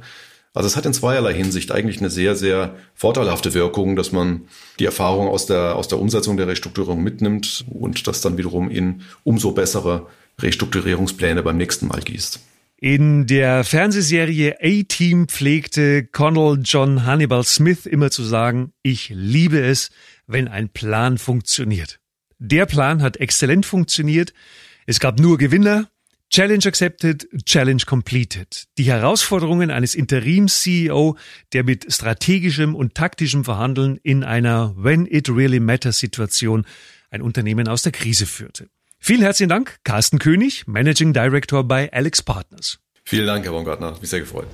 Also 0.54 0.66
es 0.66 0.76
hat 0.76 0.84
in 0.84 0.92
zweierlei 0.92 1.32
Hinsicht 1.32 1.72
eigentlich 1.72 1.98
eine 1.98 2.10
sehr, 2.10 2.36
sehr 2.36 2.74
vorteilhafte 2.94 3.54
Wirkung, 3.54 3.96
dass 3.96 4.12
man 4.12 4.42
die 4.78 4.84
Erfahrung 4.84 5.28
aus 5.28 5.46
der, 5.46 5.76
aus 5.76 5.88
der 5.88 5.98
Umsetzung 5.98 6.36
der 6.36 6.46
Restrukturierung 6.46 7.02
mitnimmt 7.02 7.64
und 7.70 8.06
das 8.06 8.20
dann 8.20 8.36
wiederum 8.36 8.70
in 8.70 9.02
umso 9.24 9.52
bessere 9.52 10.08
Restrukturierungspläne 10.40 11.42
beim 11.42 11.56
nächsten 11.56 11.86
Mal 11.88 12.00
gießt. 12.00 12.40
In 12.84 13.28
der 13.28 13.62
Fernsehserie 13.62 14.56
A-Team 14.60 15.28
pflegte 15.28 16.04
Connell 16.04 16.58
John 16.64 17.04
Hannibal 17.06 17.44
Smith 17.44 17.86
immer 17.86 18.10
zu 18.10 18.24
sagen, 18.24 18.72
ich 18.82 19.08
liebe 19.14 19.60
es, 19.60 19.92
wenn 20.26 20.48
ein 20.48 20.68
Plan 20.68 21.16
funktioniert. 21.16 22.00
Der 22.40 22.66
Plan 22.66 23.00
hat 23.00 23.18
exzellent 23.18 23.66
funktioniert. 23.66 24.34
Es 24.84 24.98
gab 24.98 25.20
nur 25.20 25.38
Gewinner. 25.38 25.90
Challenge 26.28 26.66
accepted, 26.66 27.28
Challenge 27.44 27.84
completed. 27.86 28.64
Die 28.76 28.86
Herausforderungen 28.86 29.70
eines 29.70 29.94
Interims-CEO, 29.94 31.16
der 31.52 31.62
mit 31.62 31.86
strategischem 31.92 32.74
und 32.74 32.96
taktischem 32.96 33.44
Verhandeln 33.44 34.00
in 34.02 34.24
einer 34.24 34.74
When 34.76 35.06
it 35.06 35.28
really 35.28 35.60
matters 35.60 36.00
Situation 36.00 36.66
ein 37.10 37.22
Unternehmen 37.22 37.68
aus 37.68 37.82
der 37.82 37.92
Krise 37.92 38.26
führte. 38.26 38.66
Vielen 39.04 39.22
herzlichen 39.22 39.48
Dank, 39.48 39.78
Carsten 39.82 40.20
König, 40.20 40.68
Managing 40.68 41.12
Director 41.12 41.64
bei 41.64 41.92
Alex 41.92 42.22
Partners. 42.22 42.78
Vielen 43.02 43.26
Dank, 43.26 43.44
Herr 43.44 43.50
Baumgartner. 43.50 43.88
Hat 43.88 44.00
mich 44.00 44.10
sehr 44.10 44.20
gefreut. 44.20 44.46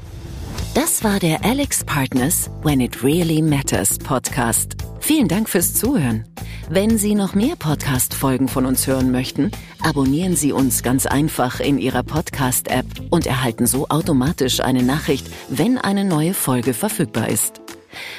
Das 0.74 1.04
war 1.04 1.18
der 1.18 1.44
Alex 1.44 1.84
Partners 1.84 2.48
When 2.62 2.80
It 2.80 3.04
Really 3.04 3.42
Matters 3.42 3.98
Podcast. 3.98 4.74
Vielen 5.00 5.28
Dank 5.28 5.50
fürs 5.50 5.74
Zuhören. 5.74 6.24
Wenn 6.70 6.96
Sie 6.96 7.14
noch 7.14 7.34
mehr 7.34 7.56
Podcast-Folgen 7.56 8.48
von 8.48 8.64
uns 8.64 8.86
hören 8.86 9.10
möchten, 9.10 9.50
abonnieren 9.82 10.34
Sie 10.34 10.52
uns 10.52 10.82
ganz 10.82 11.04
einfach 11.04 11.60
in 11.60 11.78
Ihrer 11.78 12.02
Podcast-App 12.02 12.86
und 13.10 13.26
erhalten 13.26 13.66
so 13.66 13.88
automatisch 13.88 14.60
eine 14.60 14.82
Nachricht, 14.82 15.26
wenn 15.50 15.76
eine 15.76 16.06
neue 16.06 16.32
Folge 16.32 16.72
verfügbar 16.72 17.28
ist. 17.28 17.60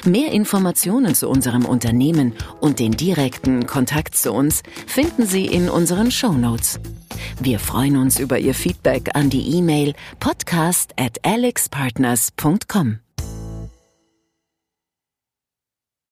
Mehr 0.04 0.32
Informationen 0.32 1.14
zu 1.14 1.28
unserem 1.28 1.64
Unternehmen 1.64 2.34
und 2.60 2.78
den 2.78 2.92
direkten 2.92 3.66
Kontakt 3.66 4.14
zu 4.16 4.32
uns 4.32 4.62
finden 4.86 5.26
Sie 5.26 5.46
in 5.46 5.68
unseren 5.68 6.10
Show 6.10 6.32
Notes. 6.32 6.80
Wir 7.40 7.58
freuen 7.58 7.96
uns 7.96 8.18
über 8.18 8.38
Ihr 8.38 8.54
Feedback 8.54 9.10
an 9.14 9.30
die 9.30 9.56
E-Mail 9.56 9.94
podcast 10.18 10.92
at 10.96 11.24
alexpartners.com. 11.24 13.00